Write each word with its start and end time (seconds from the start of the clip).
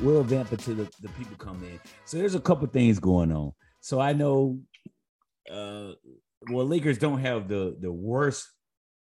We'll 0.00 0.24
vamp 0.24 0.52
it 0.52 0.66
until 0.66 0.84
the, 0.84 0.90
the 1.02 1.08
people 1.10 1.36
come 1.36 1.62
in. 1.64 1.78
So 2.04 2.18
there's 2.18 2.34
a 2.34 2.40
couple 2.40 2.66
things 2.68 2.98
going 2.98 3.32
on. 3.32 3.52
So 3.80 4.00
I 4.00 4.12
know, 4.12 4.60
uh, 5.50 5.92
well, 6.50 6.66
Lakers 6.66 6.98
don't 6.98 7.20
have 7.20 7.48
the 7.48 7.76
the 7.80 7.92
worst 7.92 8.46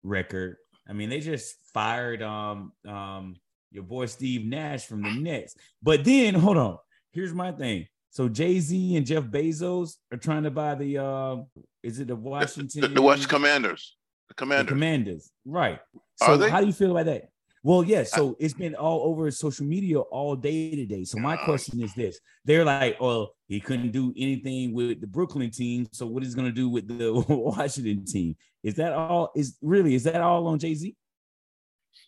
record. 0.02 0.56
I 0.88 0.92
mean, 0.92 1.10
they 1.10 1.20
just 1.20 1.56
fired 1.74 2.22
um 2.22 2.72
um 2.86 3.36
your 3.70 3.84
boy 3.84 4.06
Steve 4.06 4.46
Nash 4.46 4.86
from 4.86 5.02
the 5.02 5.10
Nets. 5.10 5.54
But 5.82 6.04
then 6.04 6.34
hold 6.34 6.56
on, 6.56 6.78
here's 7.12 7.34
my 7.34 7.52
thing. 7.52 7.86
So 8.10 8.28
Jay 8.28 8.58
Z 8.58 8.96
and 8.96 9.06
Jeff 9.06 9.24
Bezos 9.24 9.96
are 10.10 10.16
trying 10.16 10.44
to 10.44 10.50
buy 10.50 10.74
the 10.74 10.98
uh, 10.98 11.36
is 11.82 12.00
it 12.00 12.08
the 12.08 12.16
Washington 12.16 12.80
the, 12.80 12.88
the 12.88 13.02
Washington 13.02 13.28
Commanders, 13.28 13.96
the 14.28 14.34
Commanders, 14.34 14.66
the 14.66 14.72
Commanders, 14.72 15.30
right? 15.44 15.80
So 16.16 16.48
how 16.48 16.60
do 16.60 16.66
you 16.66 16.72
feel 16.72 16.90
about 16.90 17.06
that? 17.06 17.28
Well, 17.68 17.84
yeah. 17.84 18.04
So 18.04 18.34
it's 18.40 18.54
been 18.54 18.74
all 18.74 19.02
over 19.10 19.30
social 19.30 19.66
media 19.66 19.98
all 19.98 20.34
day 20.34 20.74
today. 20.74 21.04
So 21.04 21.18
my 21.18 21.36
question 21.36 21.82
is 21.82 21.92
this: 21.92 22.18
They're 22.46 22.64
like, 22.64 22.96
"Oh, 22.98 23.28
he 23.46 23.60
couldn't 23.60 23.90
do 23.90 24.10
anything 24.16 24.72
with 24.72 25.02
the 25.02 25.06
Brooklyn 25.06 25.50
team. 25.50 25.86
So 25.92 26.06
what 26.06 26.22
is 26.22 26.34
going 26.34 26.46
to 26.46 26.52
do 26.52 26.70
with 26.70 26.88
the 26.88 27.12
Washington 27.28 28.06
team? 28.06 28.36
Is 28.62 28.76
that 28.76 28.94
all? 28.94 29.32
Is 29.36 29.58
really 29.60 29.94
is 29.94 30.04
that 30.04 30.22
all 30.22 30.46
on 30.46 30.58
Jay 30.58 30.74
Z? 30.74 30.96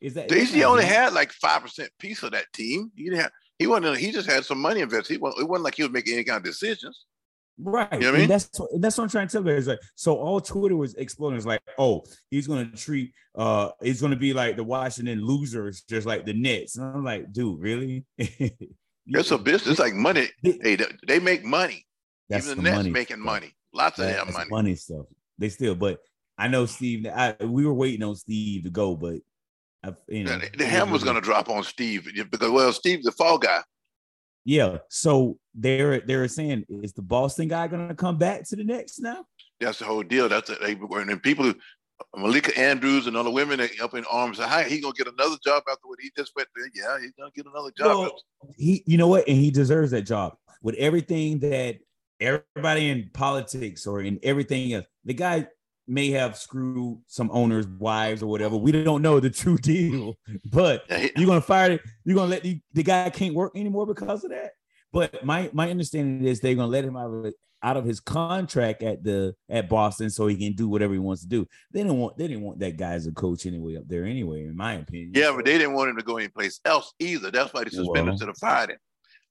Is 0.00 0.14
that 0.14 0.30
Jay 0.30 0.46
Z 0.46 0.64
only 0.64 0.86
had 0.86 1.12
like 1.12 1.30
five 1.30 1.60
percent 1.60 1.90
piece 1.98 2.22
of 2.22 2.32
that 2.32 2.50
team? 2.54 2.90
He 2.96 3.04
didn't 3.04 3.20
have. 3.20 3.32
He 3.58 3.66
wasn't. 3.66 3.98
He 3.98 4.12
just 4.12 4.30
had 4.30 4.46
some 4.46 4.62
money 4.62 4.80
invested. 4.80 5.12
He 5.12 5.18
wasn't, 5.18 5.42
it 5.42 5.48
wasn't 5.50 5.64
like 5.64 5.74
he 5.74 5.82
was 5.82 5.92
making 5.92 6.14
any 6.14 6.24
kind 6.24 6.38
of 6.38 6.42
decisions. 6.42 7.04
Right. 7.62 7.92
You 7.92 8.00
know 8.00 8.14
I 8.14 8.18
mean? 8.18 8.28
that's 8.28 8.50
that's 8.78 8.96
what 8.96 9.04
I'm 9.04 9.10
trying 9.10 9.28
to 9.28 9.32
tell 9.32 9.46
you. 9.46 9.54
It's 9.54 9.66
like 9.66 9.80
so 9.94 10.16
all 10.16 10.40
Twitter 10.40 10.76
was 10.76 10.94
exploding. 10.94 11.36
It's 11.36 11.46
like, 11.46 11.60
oh, 11.78 12.04
he's 12.30 12.46
gonna 12.46 12.66
treat 12.66 13.12
uh 13.34 13.70
he's 13.82 14.00
gonna 14.00 14.16
be 14.16 14.32
like 14.32 14.56
the 14.56 14.64
Washington 14.64 15.24
losers, 15.24 15.82
just 15.82 16.06
like 16.06 16.24
the 16.24 16.32
Nets. 16.32 16.76
And 16.76 16.86
I'm 16.86 17.04
like, 17.04 17.32
dude, 17.32 17.60
really? 17.60 18.04
it's 18.18 19.30
a 19.30 19.38
business 19.38 19.78
like 19.78 19.94
money. 19.94 20.28
Hey, 20.42 20.78
they 21.06 21.18
make 21.18 21.44
money. 21.44 21.86
That's 22.28 22.46
Even 22.46 22.64
the, 22.64 22.70
the 22.70 22.76
Nets 22.76 22.88
making 22.88 23.16
stuff. 23.16 23.26
money. 23.26 23.54
Lots 23.72 23.98
of 23.98 24.32
money. 24.32 24.50
Money 24.50 24.74
stuff. 24.74 25.06
They 25.38 25.48
still, 25.48 25.74
but 25.74 26.00
I 26.38 26.48
know 26.48 26.66
Steve. 26.66 27.06
I, 27.06 27.36
we 27.44 27.66
were 27.66 27.74
waiting 27.74 28.02
on 28.02 28.16
Steve 28.16 28.64
to 28.64 28.70
go, 28.70 28.96
but 28.96 29.16
I, 29.82 29.92
you 30.08 30.24
know, 30.24 30.38
the, 30.38 30.50
the 30.56 30.66
hammer's 30.66 31.04
going 31.04 31.16
to 31.16 31.20
drop 31.20 31.48
on 31.48 31.62
Steve 31.64 32.08
because 32.30 32.50
well, 32.50 32.72
Steve's 32.72 33.04
the 33.04 33.12
fall 33.12 33.38
guy. 33.38 33.60
Yeah. 34.44 34.78
So 34.88 35.38
they're 35.54 36.00
they're 36.00 36.28
saying 36.28 36.64
is 36.68 36.92
the 36.92 37.02
Boston 37.02 37.48
guy 37.48 37.68
going 37.68 37.88
to 37.88 37.94
come 37.94 38.18
back 38.18 38.48
to 38.48 38.56
the 38.56 38.64
Knicks 38.64 38.98
now? 38.98 39.24
That's 39.60 39.78
the 39.78 39.84
whole 39.84 40.02
deal. 40.02 40.28
That's 40.28 40.50
they 40.58 40.72
and 40.72 41.22
people. 41.22 41.52
Malika 42.16 42.58
Andrews 42.58 43.06
and 43.06 43.14
other 43.14 43.28
the 43.28 43.34
women 43.34 43.60
up 43.82 43.94
in 43.94 44.04
arms. 44.06 44.38
Hi, 44.38 44.64
he 44.64 44.80
gonna 44.80 44.94
get 44.94 45.06
another 45.06 45.36
job 45.44 45.62
after 45.70 45.86
what 45.86 45.98
he 46.00 46.10
just 46.16 46.32
went 46.34 46.48
there. 46.56 46.70
Yeah, 46.74 46.98
he's 46.98 47.12
gonna 47.12 47.30
get 47.34 47.44
another 47.44 47.70
job. 47.76 47.86
Well, 47.86 48.22
he, 48.56 48.82
you 48.86 48.96
know 48.96 49.06
what, 49.06 49.28
and 49.28 49.36
he 49.36 49.50
deserves 49.50 49.90
that 49.90 50.02
job 50.06 50.34
with 50.62 50.74
everything 50.76 51.40
that 51.40 51.76
everybody 52.20 52.88
in 52.88 53.10
politics 53.12 53.86
or 53.86 54.00
in 54.00 54.18
everything 54.22 54.72
else. 54.72 54.86
The 55.04 55.14
guy 55.14 55.46
may 55.90 56.10
have 56.10 56.36
screwed 56.36 57.00
some 57.06 57.28
owners' 57.32 57.66
wives 57.66 58.22
or 58.22 58.26
whatever. 58.26 58.56
We 58.56 58.70
don't 58.70 59.02
know 59.02 59.18
the 59.20 59.28
true 59.28 59.58
deal, 59.62 60.16
but 60.44 60.84
you're 60.88 61.26
gonna 61.26 61.40
fire. 61.40 61.80
You're 62.04 62.16
gonna 62.16 62.30
let 62.30 62.42
the, 62.42 62.60
the 62.72 62.82
guy 62.82 63.10
can't 63.10 63.34
work 63.34 63.52
anymore 63.56 63.86
because 63.86 64.24
of 64.24 64.30
that. 64.30 64.52
But 64.92 65.24
my 65.24 65.50
my 65.52 65.70
understanding 65.70 66.26
is 66.26 66.40
they're 66.40 66.54
gonna 66.54 66.68
let 66.68 66.84
him 66.84 66.96
out 66.96 67.12
of 67.12 67.34
out 67.62 67.76
of 67.76 67.84
his 67.84 68.00
contract 68.00 68.82
at 68.82 69.04
the 69.04 69.34
at 69.48 69.68
Boston 69.68 70.08
so 70.08 70.26
he 70.26 70.36
can 70.36 70.54
do 70.54 70.68
whatever 70.68 70.92
he 70.92 70.98
wants 70.98 71.22
to 71.22 71.28
do. 71.28 71.46
They 71.72 71.82
didn't 71.82 71.98
want 71.98 72.16
they 72.16 72.28
didn't 72.28 72.42
want 72.42 72.60
that 72.60 72.76
guy 72.76 72.92
as 72.92 73.06
a 73.06 73.12
coach 73.12 73.44
anyway 73.46 73.76
up 73.76 73.86
there 73.86 74.04
anyway, 74.04 74.44
in 74.44 74.56
my 74.56 74.74
opinion. 74.74 75.12
Yeah, 75.14 75.32
but 75.34 75.44
they 75.44 75.58
didn't 75.58 75.74
want 75.74 75.90
him 75.90 75.96
to 75.96 76.04
go 76.04 76.16
anyplace 76.16 76.60
else 76.64 76.94
either. 76.98 77.30
That's 77.30 77.52
why 77.52 77.64
they 77.64 77.70
suspended 77.70 78.04
well, 78.04 78.12
instead 78.12 78.28
of 78.28 78.38
fired 78.38 78.70
him. 78.70 78.78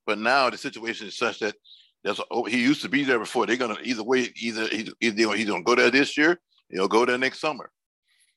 But 0.06 0.20
now 0.20 0.50
the 0.50 0.58
situation 0.58 1.08
is 1.08 1.18
such 1.18 1.40
that 1.40 1.56
that's 2.04 2.22
oh, 2.32 2.44
he 2.44 2.62
used 2.62 2.82
to 2.84 2.90
be 2.90 3.04
there 3.04 3.20
before. 3.20 3.46
They're 3.46 3.58
gonna 3.58 3.78
either 3.84 4.04
way, 4.04 4.30
either 4.36 4.68
either, 4.72 4.92
either 5.02 5.36
he's 5.36 5.50
gonna 5.50 5.64
go 5.64 5.76
there 5.76 5.92
this 5.92 6.18
year 6.18 6.40
He'll 6.70 6.88
go 6.88 7.06
there 7.06 7.18
next 7.18 7.40
summer. 7.40 7.72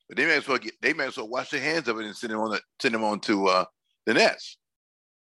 But 0.07 0.17
they 0.17 0.25
may 0.25 0.37
as 0.37 0.47
well 0.47 0.57
get, 0.57 0.73
they 0.81 0.93
may 0.93 1.07
as 1.07 1.17
well 1.17 1.29
wash 1.29 1.49
their 1.49 1.61
hands 1.61 1.87
of 1.87 1.99
it 1.99 2.05
and 2.05 2.15
send 2.15 2.33
him 2.33 2.39
on 2.39 2.51
the, 2.51 2.61
send 2.81 2.95
him 2.95 3.03
on 3.03 3.19
to 3.21 3.47
uh, 3.47 3.65
the 4.05 4.13
Nets. 4.13 4.57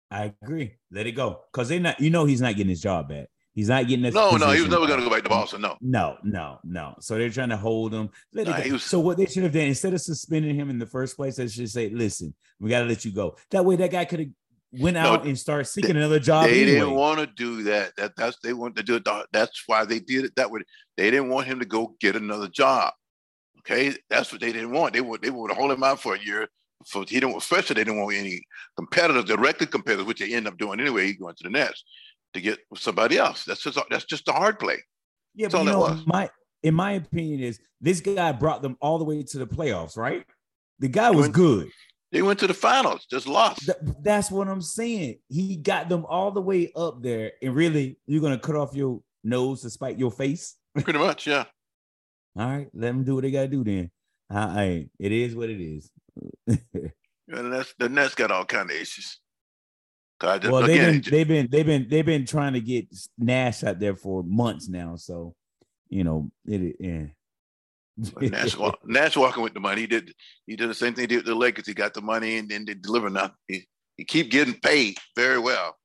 I 0.10 0.34
agree. 0.42 0.76
Let 0.92 1.08
it 1.08 1.14
go 1.14 1.42
because 1.52 1.70
they 1.70 1.80
not. 1.80 2.00
You 2.00 2.10
know, 2.10 2.26
he's 2.26 2.42
not 2.42 2.56
getting 2.56 2.70
his 2.70 2.82
job 2.82 3.10
back. 3.10 3.28
He's 3.54 3.70
not 3.70 3.88
getting 3.88 4.04
this. 4.04 4.14
No, 4.14 4.38
no, 4.38 4.52
he 4.52 4.62
was 4.62 4.70
never 4.70 4.86
going 4.86 5.00
to 5.00 5.06
go 5.06 5.10
back 5.10 5.24
to 5.24 5.30
Boston. 5.30 5.62
No, 5.62 5.76
no, 5.82 6.18
no, 6.24 6.60
no. 6.64 6.96
So 7.00 7.18
they're 7.18 7.30
trying 7.30 7.50
to 7.50 7.58
hold 7.58 7.94
him. 7.94 8.10
Nah, 8.32 8.62
was, 8.72 8.84
so 8.84 9.00
what 9.00 9.18
they 9.18 9.26
should 9.26 9.44
have 9.44 9.52
done 9.52 9.64
instead 9.64 9.94
of 9.94 10.02
suspending 10.02 10.56
him 10.56 10.70
in 10.70 10.80
the 10.80 10.86
first 10.86 11.16
place, 11.16 11.38
they 11.38 11.48
should 11.48 11.70
say, 11.70 11.90
"Listen, 11.90 12.34
we 12.60 12.70
got 12.70 12.82
to 12.82 12.86
let 12.86 13.04
you 13.04 13.12
go." 13.12 13.36
That 13.50 13.66
way, 13.66 13.76
that 13.78 13.92
guy 13.92 14.06
could 14.06 14.20
have 14.20 14.30
went 14.72 14.98
out 14.98 15.24
no, 15.24 15.30
and 15.30 15.40
started 15.40 15.66
seeking 15.66 15.94
they, 15.94 16.00
another 16.00 16.20
job. 16.20 16.46
They 16.46 16.64
anyway. 16.64 16.80
didn't 16.80 16.96
want 16.96 17.20
to 17.20 17.28
do 17.28 17.64
that. 17.64 17.96
That 17.98 18.16
that's 18.16 18.38
they 18.44 18.54
wanted 18.54 18.78
to 18.78 18.84
do 18.84 18.96
it. 18.96 19.28
That's 19.32 19.64
why 19.68 19.86
they 19.86 20.00
did 20.00 20.26
it 20.26 20.36
that 20.36 20.52
way. 20.52 20.62
They 20.98 21.12
didn't 21.12 21.30
want 21.30 21.48
him 21.48 21.60
to 21.60 21.66
go 21.66 21.96
get 22.00 22.16
another 22.16 22.48
job. 22.48 22.94
Okay, 23.60 23.96
that's 24.10 24.32
what 24.32 24.42
they 24.42 24.52
didn't 24.52 24.72
want. 24.72 24.94
They 24.94 25.02
would 25.02 25.22
they 25.22 25.30
would 25.30 25.52
hold 25.52 25.72
him 25.72 25.84
out 25.84 26.02
for 26.02 26.16
a 26.16 26.20
year. 26.20 26.48
For 26.86 27.04
he 27.08 27.20
didn't 27.20 27.36
especially 27.36 27.76
they 27.76 27.84
didn't 27.86 28.02
want 28.02 28.16
any 28.16 28.42
competitors, 28.76 29.26
directly 29.26 29.68
competitors, 29.68 30.06
which 30.06 30.20
they 30.20 30.34
end 30.34 30.48
up 30.48 30.58
doing 30.58 30.80
anyway. 30.80 31.08
He 31.08 31.14
going 31.14 31.36
to 31.36 31.44
the 31.44 31.50
Nets 31.50 31.84
to 32.34 32.42
get 32.42 32.60
somebody 32.76 33.18
else. 33.18 33.46
That's 33.46 33.64
just 33.64 33.80
that's 33.90 34.06
just 34.06 34.26
the 34.26 34.34
hard 34.34 34.60
play. 34.60 34.78
Yeah, 35.36 35.48
that's 35.48 35.54
but 35.54 35.66
you 35.66 35.72
know, 35.72 36.02
my 36.06 36.30
in 36.64 36.76
my 36.76 36.94
opinion 36.94 37.42
is 37.42 37.60
this 37.82 38.00
guy 38.00 38.32
brought 38.32 38.62
them 38.62 38.78
all 38.80 38.98
the 38.98 39.06
way 39.06 39.24
to 39.24 39.38
the 39.38 39.48
playoffs, 39.48 39.98
right? 39.98 40.26
The 40.80 40.88
guy 40.88 41.12
was 41.12 41.28
good. 41.30 41.70
They 42.12 42.22
went 42.22 42.40
to 42.40 42.48
the 42.48 42.54
finals, 42.54 43.06
just 43.10 43.28
lost. 43.28 43.66
Th- 43.66 43.78
that's 44.02 44.32
what 44.32 44.48
I'm 44.48 44.62
saying. 44.62 45.20
He 45.28 45.58
got 45.58 45.90
them 45.90 46.06
all 46.08 46.32
the 46.32 46.42
way 46.42 46.72
up 46.76 47.02
there, 47.02 47.34
and 47.42 47.54
really, 47.54 47.98
you're 48.06 48.22
gonna 48.22 48.40
cut 48.40 48.56
off 48.56 48.76
your 48.76 49.02
nose 49.24 49.62
to 49.64 49.70
spite 49.70 50.00
your 50.00 50.12
face. 50.12 50.56
Pretty 50.74 51.00
much, 51.00 51.28
yeah. 51.28 51.46
All 52.38 52.48
right, 52.48 52.70
let 52.74 52.88
them 52.88 53.04
do 53.04 53.16
what 53.16 53.24
they 53.24 53.32
gotta 53.32 53.48
do 53.48 53.64
then. 53.64 53.92
I, 54.30 54.88
it 55.00 55.12
is 55.12 55.36
what 55.36 55.50
it 55.50 55.62
is. 55.62 55.90
and 56.48 57.54
that's 57.54 57.74
the 57.78 57.90
Nets 57.90 58.16
got 58.16 58.32
all 58.32 58.46
kind 58.46 58.70
of 58.70 58.76
issues. 58.76 59.20
Just, 60.20 60.48
well, 60.48 60.64
they've 60.64 60.80
been, 60.80 61.12
they've 61.12 61.28
been 61.28 61.48
they've 61.52 61.66
been 61.66 61.88
they've 61.88 62.06
been 62.06 62.26
trying 62.26 62.54
to 62.54 62.62
get 62.62 62.88
Nash 63.20 63.64
out 63.64 63.80
there 63.80 63.96
for 63.96 64.24
months 64.24 64.68
now. 64.68 64.96
So, 64.96 65.36
you 65.90 66.04
know, 66.04 66.32
it 66.48 66.76
yeah. 66.80 67.04
Nash, 67.98 68.56
Nash 68.86 69.18
walking 69.18 69.44
with 69.44 69.54
the 69.54 69.60
money. 69.60 69.82
He 69.82 69.88
did 69.88 70.14
he 70.46 70.56
did 70.56 70.70
the 70.70 70.76
same 70.76 70.94
thing 70.94 71.04
he 71.04 71.08
did 71.08 71.18
with 71.18 71.26
the 71.26 71.36
Lakers. 71.36 71.68
He 71.68 71.74
got 71.74 71.94
the 71.94 72.02
money 72.02 72.38
and 72.38 72.50
then 72.50 72.66
they 72.66 72.74
deliver 72.74 73.10
nothing. 73.10 73.36
He, 73.48 73.68
he 73.98 74.06
keep 74.06 74.30
getting 74.30 74.54
paid 74.56 74.98
very 75.16 75.40
well. 75.40 75.76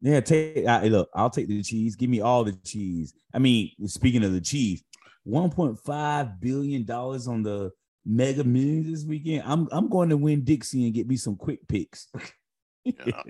Yeah, 0.00 0.20
take 0.20 0.66
I, 0.66 0.84
look. 0.84 1.08
I'll 1.14 1.30
take 1.30 1.48
the 1.48 1.62
cheese. 1.62 1.96
Give 1.96 2.08
me 2.08 2.20
all 2.20 2.44
the 2.44 2.52
cheese. 2.64 3.12
I 3.34 3.38
mean, 3.38 3.72
speaking 3.86 4.22
of 4.22 4.32
the 4.32 4.40
cheese, 4.40 4.84
1.5 5.26 6.40
billion 6.40 6.84
dollars 6.84 7.26
on 7.26 7.42
the 7.42 7.72
Mega 8.06 8.44
Millions 8.44 8.86
this 8.86 9.04
weekend. 9.04 9.42
I'm 9.44 9.68
I'm 9.72 9.88
going 9.88 10.10
to 10.10 10.16
win 10.16 10.44
Dixie 10.44 10.84
and 10.84 10.94
get 10.94 11.08
me 11.08 11.16
some 11.16 11.36
quick 11.36 11.66
picks. 11.68 12.08
yeah, 12.84 13.22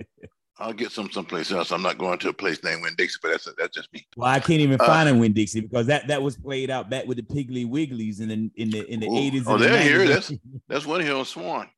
I'll 0.59 0.73
get 0.73 0.91
some 0.91 1.09
someplace 1.09 1.51
else. 1.51 1.71
I'm 1.71 1.81
not 1.81 1.97
going 1.97 2.19
to 2.19 2.29
a 2.29 2.33
place 2.33 2.61
named 2.63 2.81
Winn-Dixie, 2.81 3.19
but 3.21 3.31
that's 3.31 3.47
that's 3.57 3.73
just 3.73 3.91
me. 3.93 4.05
Well, 4.17 4.29
I 4.29 4.39
can't 4.39 4.59
even 4.59 4.79
uh, 4.79 4.85
find 4.85 5.07
a 5.07 5.15
Winn-Dixie 5.15 5.61
because 5.61 5.87
that 5.87 6.07
that 6.09 6.21
was 6.21 6.35
played 6.35 6.69
out 6.69 6.89
back 6.89 7.05
with 7.05 7.17
the 7.17 7.23
Piggly 7.23 7.65
Wigglies 7.65 8.19
in 8.19 8.27
the 8.27 8.51
in 8.55 8.69
the 8.69 8.85
in 8.91 8.99
the 8.99 9.07
80s. 9.07 9.43
Oh, 9.47 9.57
they're 9.57 9.71
the 9.71 9.81
here. 9.81 10.05
That's 10.05 10.31
that's 10.67 10.85
one 10.85 11.01
here 11.01 11.15
on 11.15 11.23
Swan. 11.23 11.69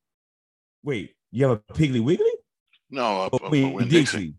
Wait, 0.82 1.14
you 1.30 1.46
have 1.46 1.58
a 1.68 1.72
Piggly 1.72 2.02
Wiggly? 2.02 2.32
No, 2.90 3.22
a, 3.22 3.30
oh, 3.32 3.48
Winn-Dixie. 3.48 3.88
Dixie. 3.88 4.34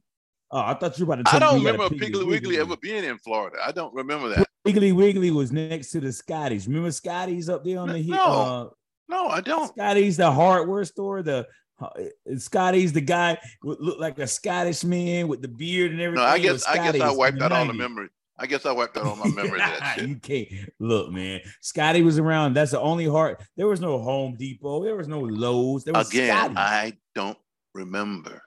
Oh, 0.51 0.59
I 0.59 0.73
thought 0.73 0.99
you 0.99 1.05
were 1.05 1.13
about 1.13 1.25
to. 1.25 1.35
I 1.35 1.39
don't 1.39 1.63
remember 1.63 1.87
Piggly, 1.87 1.99
Piggly 1.99 2.01
Wiggly, 2.01 2.25
Wiggly 2.27 2.57
ever 2.59 2.77
being 2.77 3.05
in 3.05 3.17
Florida. 3.19 3.57
I 3.65 3.71
don't 3.71 3.93
remember 3.93 4.29
that. 4.29 4.47
Piggly 4.67 4.93
Wiggly 4.93 5.31
was 5.31 5.51
next 5.51 5.91
to 5.91 6.01
the 6.01 6.11
Scotties. 6.11 6.67
Remember 6.67 6.91
Scotties 6.91 7.49
up 7.49 7.63
there 7.63 7.79
on 7.79 7.89
the 7.89 7.99
hill? 7.99 8.15
No, 8.15 8.23
uh, 8.25 8.69
no, 9.09 9.27
I 9.27 9.41
don't. 9.41 9.67
Scotties, 9.69 10.17
the 10.17 10.31
hardware 10.31 10.85
store. 10.85 11.23
The 11.23 11.37
uh, 11.39 11.43
Eh, 11.81 12.09
eh, 12.27 12.37
Scotty's 12.37 12.93
the 12.93 13.01
guy 13.01 13.37
looked 13.63 13.99
like 13.99 14.19
a 14.19 14.27
Scottish 14.27 14.83
man 14.83 15.27
with 15.27 15.41
the 15.41 15.47
beard 15.47 15.91
and 15.91 15.99
everything. 16.01 16.23
No, 16.25 16.29
I 16.29 16.39
guess 16.39 16.65
I 16.65 16.91
guess 16.91 17.01
I 17.01 17.11
wiped 17.11 17.39
that 17.39 17.51
on 17.51 17.67
the 17.67 17.73
memory. 17.73 18.09
I 18.37 18.47
guess 18.47 18.65
I 18.65 18.71
wiped 18.71 18.95
that 18.95 19.03
on 19.03 19.19
my 19.19 19.27
memory. 19.43 19.61
you 20.07 20.15
can't 20.17 20.49
look, 20.79 21.11
man. 21.11 21.41
Scotty 21.61 22.01
was 22.01 22.17
around. 22.17 22.55
That's 22.55 22.71
the 22.71 22.79
only 22.79 23.05
hard. 23.05 23.37
There 23.55 23.67
was 23.67 23.79
no 23.79 23.99
Home 24.01 24.35
Depot. 24.35 24.83
There 24.83 24.95
was 24.95 25.07
no 25.07 25.19
Lowe's. 25.19 25.83
There 25.83 25.93
was 25.93 26.09
again. 26.09 26.57
I 26.57 26.93
don't 27.13 27.37
remember. 27.73 28.41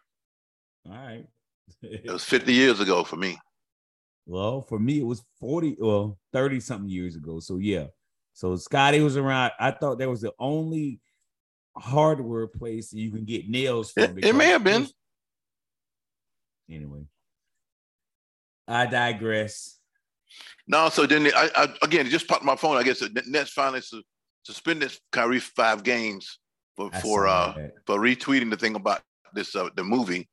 All 0.87 0.93
right. 0.93 1.27
it 1.83 2.11
was 2.11 2.25
50 2.25 2.53
years 2.53 2.81
ago 2.81 3.05
for 3.05 3.17
me. 3.17 3.39
Well, 4.27 4.61
for 4.63 4.79
me, 4.79 4.99
it 4.99 5.07
was 5.07 5.25
40, 5.39 5.77
well, 5.79 6.19
30 6.33 6.59
something 6.59 6.89
years 6.89 7.15
ago. 7.15 7.39
So 7.39 7.59
yeah. 7.59 7.87
So 8.33 8.57
Scotty 8.57 9.01
was 9.01 9.17
around. 9.17 9.53
I 9.59 9.71
thought 9.71 9.99
that 9.99 10.11
was 10.11 10.21
the 10.21 10.33
only 10.39 11.01
hardware 11.77 12.47
place 12.47 12.93
you 12.93 13.11
can 13.11 13.25
get 13.25 13.49
nails 13.49 13.93
from. 13.93 14.19
It, 14.19 14.27
it 14.27 14.35
may 14.35 14.49
have 14.49 14.65
been. 14.65 14.87
Anyway, 16.71 17.05
I 18.67 18.87
digress. 18.87 19.79
No, 20.67 20.89
so 20.89 21.07
then 21.07 21.29
I, 21.35 21.49
I 21.55 21.69
again 21.83 22.07
it 22.07 22.11
just 22.11 22.27
popped 22.27 22.45
my 22.45 22.57
phone. 22.57 22.77
I 22.77 22.83
guess 22.83 23.01
the 23.01 23.23
Nets 23.27 23.51
finally 23.51 23.81
su- 23.81 24.03
suspended 24.43 24.97
Kyrie 25.13 25.39
five 25.39 25.85
games 25.85 26.39
for 26.77 26.91
for 27.03 27.27
uh 27.29 27.53
that. 27.57 27.73
for 27.87 27.99
retweeting 27.99 28.51
the 28.51 28.57
thing 28.57 28.75
about 28.75 29.03
this 29.35 29.55
uh, 29.55 29.69
the 29.77 29.85
movie 29.85 30.29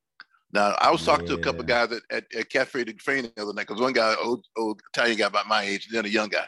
Now, 0.54 0.76
I 0.80 0.92
was 0.92 1.04
talking 1.04 1.26
to 1.28 1.34
a 1.34 1.40
couple 1.40 1.62
of 1.62 1.68
guys 1.68 1.92
at, 1.92 2.02
at, 2.12 2.24
at 2.36 2.50
Cafe 2.50 2.84
de 2.84 2.94
Train 2.94 3.24
the 3.24 3.42
other 3.42 3.54
night 3.54 3.68
because 3.68 3.82
one 3.82 3.92
guy, 3.94 4.16
old, 4.24 4.46
old 4.56 4.82
Italian 4.94 5.18
guy 5.18 5.28
about 5.28 5.48
my 5.48 5.64
age, 5.64 5.88
then 5.92 6.06
a 6.06 6.10
young 6.10 6.30
guy. 6.30 6.46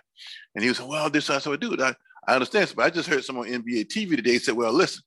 And 0.54 0.64
he 0.64 0.70
was 0.70 0.80
like, 0.80 0.90
Well, 0.90 1.10
this, 1.10 1.30
I 1.30 1.40
said, 1.40 1.60
dude, 1.60 1.82
I, 1.82 1.96
I 2.28 2.34
understand, 2.34 2.74
but 2.76 2.86
I 2.86 2.90
just 2.90 3.10
heard 3.10 3.24
someone 3.24 3.48
on 3.48 3.64
NBA 3.64 3.88
TV 3.88 4.16
today 4.16 4.38
say, 4.38 4.52
Well, 4.52 4.74
listen, 4.74 5.04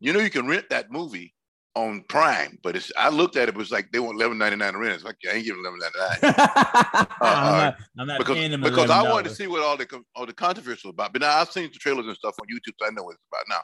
you 0.00 0.12
know, 0.12 0.20
you 0.20 0.30
can 0.30 0.46
rent 0.46 0.68
that 0.70 0.90
movie 0.90 1.34
on 1.74 2.02
Prime, 2.08 2.58
but 2.62 2.74
it's, 2.74 2.90
I 2.96 3.08
looked 3.08 3.36
at 3.36 3.44
it, 3.44 3.50
it 3.50 3.56
was 3.56 3.70
like 3.70 3.92
they 3.92 4.00
want 4.00 4.16
eleven 4.16 4.38
ninety 4.38 4.56
nine 4.56 4.72
to 4.72 4.78
rent 4.78 4.92
it. 4.92 4.96
It's 4.96 5.04
like, 5.04 5.16
I 5.30 5.36
ain't 5.36 5.44
giving 5.44 5.60
eleven 5.60 5.80
ninety 5.80 6.26
nine. 6.26 6.34
Uh, 7.20 7.24
I'm 7.24 7.54
uh, 7.54 7.58
not, 7.58 7.76
I'm 7.98 8.06
not 8.06 8.18
because, 8.18 8.36
paying 8.36 8.50
them 8.52 8.60
because 8.60 8.90
I 8.90 9.02
wanted 9.02 9.28
to 9.28 9.34
see 9.34 9.48
what 9.48 9.62
all 9.62 9.76
the 9.76 9.86
all 10.14 10.24
the 10.24 10.32
controversy 10.32 10.86
was 10.86 10.92
about. 10.92 11.12
But 11.12 11.22
now 11.22 11.36
I've 11.36 11.50
seen 11.50 11.64
the 11.64 11.78
trailers 11.78 12.06
and 12.06 12.16
stuff 12.16 12.36
on 12.40 12.46
YouTube, 12.46 12.74
so 12.78 12.86
I 12.86 12.90
know 12.90 13.02
what 13.02 13.14
it's 13.14 13.24
about 13.30 13.44
now. 13.48 13.62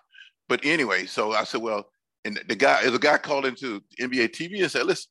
But 0.49 0.64
anyway, 0.64 1.06
so 1.06 1.32
I 1.32 1.44
said, 1.44 1.62
well, 1.62 1.87
and 2.25 2.40
the 2.49 2.56
guy, 2.56 2.82
is 2.82 2.94
a 2.94 2.99
guy 2.99 3.19
called 3.19 3.47
into 3.47 3.82
NBA 4.00 4.31
TV 4.31 4.62
and 4.62 4.70
said, 4.70 4.87
listen, 4.87 5.11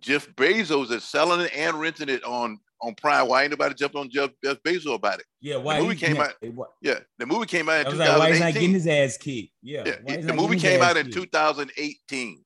Jeff 0.00 0.28
Bezos 0.34 0.90
is 0.90 1.04
selling 1.04 1.40
it 1.40 1.56
and 1.56 1.80
renting 1.80 2.08
it 2.08 2.24
on 2.24 2.58
on 2.82 2.94
Prime. 2.94 3.28
Why 3.28 3.42
ain't 3.42 3.50
nobody 3.50 3.74
jumped 3.74 3.96
on 3.96 4.10
Jeff, 4.10 4.30
Jeff 4.42 4.58
Bezos 4.62 4.94
about 4.94 5.20
it? 5.20 5.26
Yeah, 5.40 5.56
why 5.56 5.80
movie 5.80 5.94
he 5.94 6.00
came 6.06 6.20
out- 6.20 6.34
it 6.40 6.54
Yeah, 6.82 7.00
the 7.18 7.26
movie 7.26 7.46
came 7.46 7.68
out 7.68 7.80
in 7.80 7.86
was 7.86 7.98
like, 7.98 8.18
why 8.18 8.30
he's 8.30 8.40
not 8.40 8.52
2018. 8.52 8.60
getting 8.60 8.74
his 8.74 8.86
ass 8.86 9.16
kicked? 9.16 9.52
Yeah, 9.62 9.82
Yeah, 10.06 10.16
the 10.20 10.34
movie 10.34 10.58
came 10.58 10.82
out 10.82 10.96
in 10.96 11.10
2018. 11.10 12.42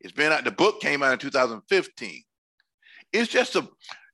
It's 0.00 0.12
been 0.12 0.32
out. 0.32 0.44
The 0.44 0.50
book 0.50 0.80
came 0.80 1.02
out 1.02 1.12
in 1.12 1.18
2015. 1.18 2.22
It's 3.12 3.30
just 3.30 3.54
a, 3.56 3.68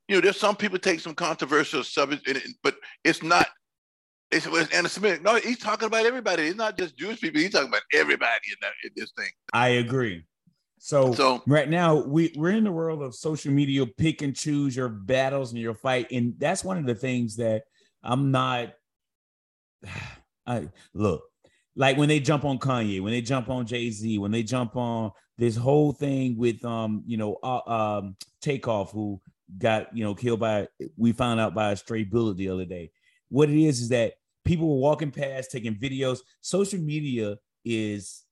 you 0.08 0.16
know, 0.16 0.20
there's 0.20 0.38
some 0.38 0.56
people 0.56 0.78
take 0.78 1.00
some 1.00 1.14
controversial 1.14 1.82
subjects, 1.84 2.28
in 2.28 2.36
it, 2.36 2.42
but 2.62 2.76
it's 3.04 3.22
not. 3.22 3.48
It's 4.30 4.46
it's 4.46 5.22
no. 5.22 5.36
He's 5.36 5.58
talking 5.58 5.86
about 5.86 6.04
everybody. 6.04 6.42
It's 6.42 6.56
not 6.56 6.76
just 6.76 6.98
Jewish 6.98 7.18
people. 7.20 7.40
He's 7.40 7.50
talking 7.52 7.68
about 7.68 7.80
everybody 7.94 8.30
in, 8.48 8.56
that, 8.60 8.72
in 8.84 8.90
this 8.94 9.10
thing. 9.16 9.30
I 9.54 9.68
agree. 9.68 10.24
So, 10.78 11.12
So 11.12 11.42
right 11.46 11.68
now 11.68 11.96
we 11.96 12.32
we're 12.36 12.50
in 12.50 12.64
the 12.64 12.72
world 12.72 13.02
of 13.02 13.14
social 13.14 13.52
media. 13.52 13.86
Pick 13.86 14.22
and 14.22 14.34
choose 14.34 14.76
your 14.76 14.88
battles 14.88 15.52
and 15.52 15.60
your 15.60 15.74
fight, 15.74 16.10
and 16.10 16.34
that's 16.38 16.64
one 16.64 16.78
of 16.78 16.86
the 16.86 16.94
things 16.94 17.36
that 17.36 17.64
I'm 18.02 18.30
not. 18.30 18.74
I 20.46 20.70
look 20.94 21.24
like 21.78 21.96
when 21.96 22.08
they 22.08 22.20
jump 22.20 22.44
on 22.44 22.58
Kanye, 22.58 23.00
when 23.00 23.12
they 23.12 23.20
jump 23.20 23.48
on 23.48 23.66
Jay 23.66 23.90
Z, 23.90 24.18
when 24.18 24.32
they 24.32 24.42
jump 24.42 24.76
on 24.76 25.12
this 25.38 25.56
whole 25.56 25.92
thing 25.92 26.36
with 26.36 26.62
um 26.64 27.02
you 27.06 27.16
know 27.16 27.38
uh, 27.42 27.60
um 27.70 28.16
Takeoff 28.42 28.90
who 28.90 29.20
got 29.56 29.96
you 29.96 30.04
know 30.04 30.14
killed 30.14 30.40
by 30.40 30.68
we 30.96 31.12
found 31.12 31.40
out 31.40 31.54
by 31.54 31.72
a 31.72 31.76
stray 31.76 32.04
bullet 32.04 32.36
the 32.36 32.48
other 32.48 32.64
day. 32.64 32.90
What 33.28 33.48
it 33.48 33.62
is 33.62 33.80
is 33.80 33.88
that 33.90 34.14
people 34.44 34.68
were 34.68 34.80
walking 34.80 35.12
past 35.12 35.50
taking 35.50 35.76
videos. 35.76 36.18
Social 36.40 36.80
media 36.80 37.36
is 37.64 38.24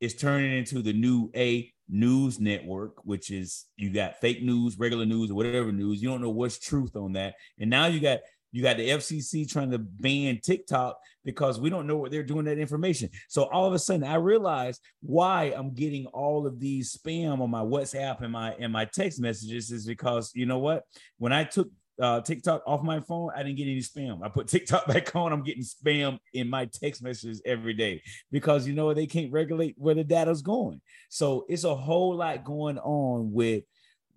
is 0.00 0.14
turning 0.14 0.56
into 0.56 0.82
the 0.82 0.92
new 0.92 1.30
a 1.34 1.72
news 1.88 2.40
network, 2.40 3.04
which 3.04 3.30
is 3.30 3.66
you 3.76 3.90
got 3.90 4.20
fake 4.20 4.42
news, 4.42 4.78
regular 4.78 5.04
news, 5.04 5.30
or 5.30 5.34
whatever 5.34 5.72
news. 5.72 6.02
You 6.02 6.08
don't 6.08 6.22
know 6.22 6.30
what's 6.30 6.58
truth 6.58 6.96
on 6.96 7.12
that. 7.12 7.34
And 7.58 7.68
now 7.68 7.86
you 7.86 8.00
got 8.00 8.20
you 8.52 8.62
got 8.62 8.78
the 8.78 8.88
FCC 8.88 9.48
trying 9.48 9.70
to 9.70 9.78
ban 9.78 10.40
TikTok 10.42 10.98
because 11.24 11.60
we 11.60 11.70
don't 11.70 11.86
know 11.86 11.96
what 11.96 12.10
they're 12.10 12.24
doing 12.24 12.46
that 12.46 12.58
information. 12.58 13.08
So 13.28 13.44
all 13.44 13.66
of 13.66 13.74
a 13.74 13.78
sudden, 13.78 14.02
I 14.02 14.16
realize 14.16 14.80
why 15.02 15.54
I'm 15.56 15.72
getting 15.72 16.06
all 16.06 16.46
of 16.46 16.58
these 16.58 16.96
spam 16.96 17.40
on 17.40 17.50
my 17.50 17.60
WhatsApp 17.60 18.22
and 18.22 18.32
my 18.32 18.54
and 18.54 18.72
my 18.72 18.86
text 18.86 19.20
messages 19.20 19.70
is 19.70 19.86
because 19.86 20.32
you 20.34 20.46
know 20.46 20.58
what? 20.58 20.84
When 21.18 21.32
I 21.32 21.44
took 21.44 21.68
uh, 22.00 22.20
TikTok 22.20 22.62
off 22.66 22.82
my 22.82 23.00
phone, 23.00 23.30
I 23.34 23.42
didn't 23.42 23.56
get 23.56 23.64
any 23.64 23.80
spam. 23.80 24.22
I 24.22 24.28
put 24.28 24.48
TikTok 24.48 24.86
back 24.86 25.14
on. 25.14 25.32
I'm 25.32 25.42
getting 25.42 25.62
spam 25.62 26.18
in 26.32 26.48
my 26.48 26.66
text 26.66 27.02
messages 27.02 27.42
every 27.44 27.74
day 27.74 28.02
because 28.30 28.66
you 28.66 28.74
know 28.74 28.92
they 28.94 29.06
can't 29.06 29.32
regulate 29.32 29.74
where 29.78 29.94
the 29.94 30.04
data's 30.04 30.42
going. 30.42 30.80
So 31.08 31.46
it's 31.48 31.64
a 31.64 31.74
whole 31.74 32.16
lot 32.16 32.44
going 32.44 32.78
on 32.78 33.32
with 33.32 33.64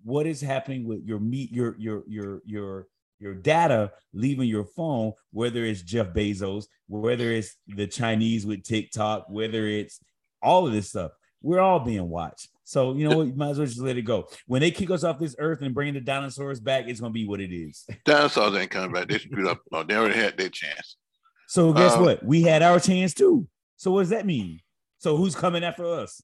what 0.02 0.26
is 0.26 0.40
happening 0.40 0.84
with 0.84 1.02
your 1.04 1.18
meet 1.18 1.50
your 1.50 1.76
your 1.78 2.04
your 2.06 2.42
your 2.44 2.86
your 3.20 3.34
data 3.34 3.92
leaving 4.12 4.48
your 4.48 4.64
phone, 4.64 5.12
whether 5.32 5.64
it's 5.64 5.82
Jeff 5.82 6.08
Bezos, 6.08 6.66
whether 6.88 7.30
it's 7.30 7.56
the 7.66 7.86
Chinese 7.86 8.44
with 8.44 8.64
TikTok, 8.64 9.26
whether 9.28 9.66
it's 9.66 10.00
all 10.42 10.66
of 10.66 10.72
this 10.72 10.90
stuff. 10.90 11.12
We're 11.40 11.60
all 11.60 11.80
being 11.80 12.08
watched. 12.08 12.48
So 12.64 12.94
you 12.94 13.08
know 13.08 13.18
what? 13.18 13.26
You 13.26 13.34
might 13.34 13.50
as 13.50 13.58
well 13.58 13.66
just 13.66 13.80
let 13.80 13.98
it 13.98 14.02
go. 14.02 14.26
When 14.46 14.60
they 14.60 14.70
kick 14.70 14.90
us 14.90 15.04
off 15.04 15.18
this 15.18 15.36
earth 15.38 15.60
and 15.60 15.74
bring 15.74 15.94
the 15.94 16.00
dinosaurs 16.00 16.60
back, 16.60 16.86
it's 16.88 17.00
gonna 17.00 17.12
be 17.12 17.26
what 17.26 17.40
it 17.40 17.54
is. 17.54 17.84
dinosaurs 18.04 18.54
ain't 18.56 18.70
coming 18.70 18.92
back. 18.92 19.08
They 19.08 19.18
screwed 19.18 19.46
up. 19.46 19.60
Oh, 19.70 19.82
they 19.84 19.94
already 19.94 20.18
had 20.18 20.36
their 20.38 20.48
chance. 20.48 20.96
So 21.46 21.72
guess 21.72 21.92
Um, 21.92 22.02
what? 22.02 22.24
We 22.24 22.42
had 22.42 22.62
our 22.62 22.80
chance 22.80 23.12
too. 23.12 23.46
So 23.76 23.90
what 23.90 24.00
does 24.00 24.08
that 24.10 24.24
mean? 24.26 24.60
So 24.98 25.16
who's 25.16 25.34
coming 25.36 25.62
after 25.62 25.84
us? 25.84 26.22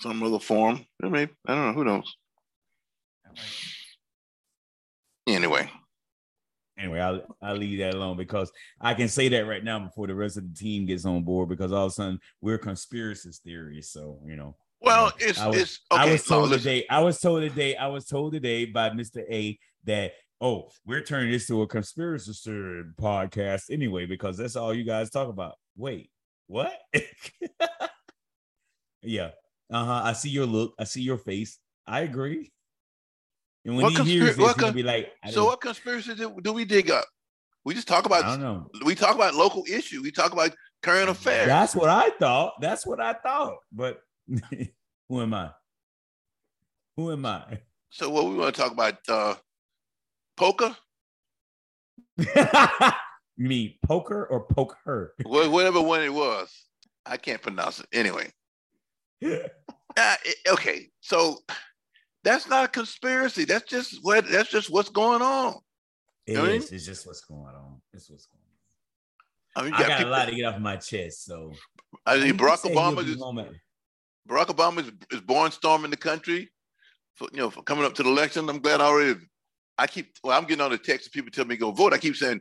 Some 0.00 0.22
other 0.22 0.40
form. 0.40 0.84
I 1.02 1.08
mean, 1.08 1.28
I 1.46 1.54
don't 1.54 1.66
know. 1.66 1.72
Who 1.72 1.84
knows? 1.84 2.16
Anyway, 5.26 5.70
Anyway, 6.78 7.00
I'll 7.00 7.22
I'll 7.42 7.56
leave 7.56 7.80
that 7.80 7.94
alone 7.94 8.16
because 8.16 8.52
I 8.80 8.94
can 8.94 9.08
say 9.08 9.28
that 9.28 9.46
right 9.46 9.64
now 9.64 9.80
before 9.80 10.06
the 10.06 10.14
rest 10.14 10.36
of 10.36 10.48
the 10.48 10.54
team 10.54 10.86
gets 10.86 11.04
on 11.04 11.24
board 11.24 11.48
because 11.48 11.72
all 11.72 11.86
of 11.86 11.90
a 11.90 11.94
sudden 11.94 12.20
we're 12.40 12.58
conspiracy 12.58 13.30
theories. 13.44 13.90
So 13.90 14.20
you 14.24 14.36
know. 14.36 14.56
Well, 14.80 15.12
it's 15.18 15.38
I 15.40 15.46
was- 15.48 15.56
it's 15.56 15.80
okay. 15.92 16.00
I 16.02 16.12
was 16.12 16.24
told 16.24 16.50
listen. 16.50 16.58
today. 16.64 16.86
I 16.90 17.00
was 17.00 17.18
told 17.18 17.42
today. 17.42 17.76
I 17.76 17.86
was 17.88 18.06
told 18.06 18.32
today 18.32 18.64
by 18.66 18.90
Mr. 18.90 19.22
A 19.30 19.58
that 19.84 20.12
oh, 20.40 20.70
we're 20.86 21.02
turning 21.02 21.32
this 21.32 21.46
to 21.48 21.62
a 21.62 21.66
conspiracy 21.66 22.32
theory 22.32 22.84
podcast 23.00 23.70
anyway 23.70 24.06
because 24.06 24.36
that's 24.36 24.56
all 24.56 24.72
you 24.72 24.84
guys 24.84 25.10
talk 25.10 25.28
about. 25.28 25.54
Wait, 25.76 26.10
what? 26.46 26.72
yeah. 29.02 29.30
Uh 29.70 29.84
huh. 29.84 30.00
I 30.04 30.12
see 30.12 30.30
your 30.30 30.46
look. 30.46 30.74
I 30.78 30.84
see 30.84 31.02
your 31.02 31.18
face. 31.18 31.58
I 31.86 32.00
agree. 32.00 32.52
And 33.64 33.76
when 33.76 33.84
What 33.84 34.06
he 34.06 34.12
hears 34.12 34.22
conspira- 34.22 34.26
this, 34.28 34.36
he's 34.36 34.46
what 34.46 34.56
gonna 34.58 34.72
be 34.72 34.82
like, 34.82 35.12
So 35.30 35.44
what 35.44 35.60
conspiracy 35.60 36.14
do, 36.14 36.36
do 36.42 36.52
we 36.52 36.64
dig 36.64 36.90
up? 36.90 37.04
We 37.64 37.74
just 37.74 37.88
talk 37.88 38.06
about. 38.06 38.24
I 38.24 38.30
don't 38.30 38.40
know. 38.40 38.70
we 38.84 38.94
talk 38.94 39.14
about 39.14 39.34
local 39.34 39.64
issue. 39.68 40.02
We 40.02 40.10
talk 40.10 40.32
about 40.32 40.52
current 40.82 41.10
affairs. 41.10 41.46
That's 41.48 41.74
what 41.74 41.88
I 41.90 42.10
thought. 42.10 42.54
That's 42.60 42.86
what 42.86 43.00
I 43.00 43.12
thought. 43.14 43.56
But 43.72 44.00
who 45.08 45.20
am 45.20 45.34
I? 45.34 45.50
Who 46.96 47.12
am 47.12 47.26
I? 47.26 47.60
so 47.90 48.10
what 48.10 48.26
we 48.26 48.34
want 48.34 48.54
to 48.54 48.60
talk 48.60 48.72
about? 48.72 48.94
Uh, 49.08 49.34
poker, 50.36 50.76
you 52.18 53.48
mean 53.48 53.74
poker 53.86 54.26
or 54.26 54.40
poke 54.44 54.76
her? 54.84 55.12
Whatever 55.24 55.80
one 55.80 56.02
it 56.02 56.12
was. 56.12 56.52
I 57.06 57.16
can't 57.16 57.40
pronounce 57.40 57.80
it. 57.80 57.86
Anyway, 57.92 58.30
uh, 59.24 60.16
okay. 60.52 60.88
So 61.00 61.38
that's 62.24 62.48
not 62.48 62.64
a 62.64 62.68
conspiracy. 62.68 63.44
That's 63.44 63.68
just 63.68 64.04
what 64.04 64.28
that's 64.28 64.50
just 64.50 64.70
what's 64.70 64.90
going 64.90 65.22
on. 65.22 65.56
It 66.26 66.34
know 66.34 66.42
what 66.42 66.50
I 66.50 66.54
is. 66.54 66.72
It's 66.72 66.84
just 66.84 67.06
what's 67.06 67.22
going 67.22 67.54
on. 67.54 67.80
It's 67.94 68.10
what's 68.10 68.26
going 68.26 68.42
I 69.56 69.62
mean, 69.62 69.72
on. 69.72 69.78
you 69.80 69.84
I 69.84 69.88
got 69.88 69.98
got 70.00 70.06
a 70.06 70.10
lot 70.10 70.28
to 70.28 70.34
get 70.34 70.44
off 70.44 70.60
my 70.60 70.76
chest. 70.76 71.24
So 71.24 71.52
I 72.04 72.18
mean, 72.18 72.36
Barack 72.36 72.70
Obama 72.70 73.04
is 73.04 73.12
at- 73.14 73.54
Barack 74.28 74.46
Obama 74.46 74.80
is, 74.80 74.92
is 75.10 75.20
born 75.20 75.50
storming 75.50 75.90
the 75.90 75.96
country 75.96 76.50
for 77.14 77.28
you 77.32 77.38
know 77.38 77.50
for 77.50 77.62
coming 77.62 77.84
up 77.84 77.94
to 77.94 78.02
the 78.02 78.08
election. 78.08 78.48
I'm 78.48 78.60
glad 78.60 78.80
I 78.80 78.84
already. 78.84 79.20
I 79.76 79.86
keep 79.86 80.12
well, 80.22 80.36
I'm 80.36 80.44
getting 80.44 80.60
all 80.60 80.70
the 80.70 80.78
texts. 80.78 81.08
people 81.08 81.30
tell 81.30 81.44
me 81.44 81.56
go 81.56 81.70
vote. 81.70 81.92
I 81.92 81.98
keep 81.98 82.16
saying 82.16 82.40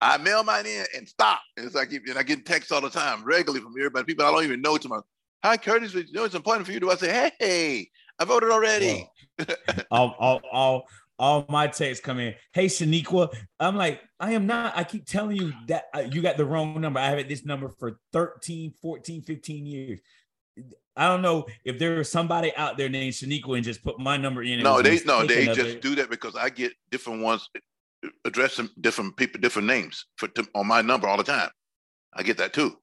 I 0.00 0.18
mail 0.18 0.44
mine 0.44 0.66
in 0.66 0.84
and 0.96 1.08
stop. 1.08 1.40
And 1.56 1.66
it's 1.66 1.74
like 1.74 1.92
and 1.92 2.18
I 2.18 2.22
get 2.22 2.44
texts 2.44 2.72
all 2.72 2.80
the 2.80 2.90
time 2.90 3.24
regularly 3.24 3.62
from 3.62 3.72
everybody. 3.78 4.04
People 4.04 4.26
I 4.26 4.30
don't 4.30 4.44
even 4.44 4.60
know 4.60 4.76
to 4.76 4.88
my 4.88 5.00
hi 5.42 5.56
Curtis, 5.56 5.94
you 5.94 6.04
know 6.12 6.24
it's 6.24 6.34
important 6.34 6.66
for 6.66 6.72
you 6.72 6.80
to 6.80 6.90
I 6.90 6.96
say, 6.96 7.32
hey, 7.38 7.88
I 8.18 8.24
voted 8.24 8.50
already. 8.50 9.08
all, 9.90 10.14
all, 10.18 10.40
all, 10.52 10.86
all 11.18 11.46
my 11.48 11.66
texts 11.66 12.04
come 12.04 12.18
in. 12.18 12.34
Hey, 12.52 12.66
Shaniqua. 12.66 13.28
I'm 13.58 13.76
like, 13.76 14.00
I 14.20 14.32
am 14.32 14.46
not. 14.46 14.76
I 14.76 14.84
keep 14.84 15.06
telling 15.06 15.36
you 15.36 15.52
that 15.68 15.84
uh, 15.94 16.04
you 16.10 16.22
got 16.22 16.36
the 16.36 16.44
wrong 16.44 16.80
number. 16.80 17.00
I 17.00 17.10
have 17.10 17.28
this 17.28 17.44
number 17.44 17.68
for 17.68 17.98
13, 18.12 18.72
14, 18.80 19.22
15 19.22 19.66
years. 19.66 20.00
I 20.96 21.08
don't 21.08 21.22
know 21.22 21.46
if 21.64 21.78
there's 21.78 22.08
somebody 22.10 22.54
out 22.56 22.76
there 22.76 22.88
named 22.88 23.14
Shaniqua 23.14 23.56
and 23.56 23.64
just 23.64 23.82
put 23.82 23.98
my 23.98 24.16
number 24.16 24.42
in. 24.42 24.62
No, 24.62 24.80
they 24.80 25.00
no, 25.04 25.26
they 25.26 25.46
just 25.46 25.60
it. 25.76 25.82
do 25.82 25.94
that 25.96 26.08
because 26.08 26.36
I 26.36 26.50
get 26.50 26.72
different 26.90 27.22
ones 27.22 27.48
addressing 28.24 28.68
different 28.80 29.16
people, 29.16 29.40
different 29.40 29.66
names 29.66 30.06
for 30.16 30.28
on 30.54 30.66
my 30.66 30.82
number 30.82 31.08
all 31.08 31.16
the 31.16 31.24
time. 31.24 31.50
I 32.14 32.22
get 32.22 32.38
that 32.38 32.52
too. 32.52 32.76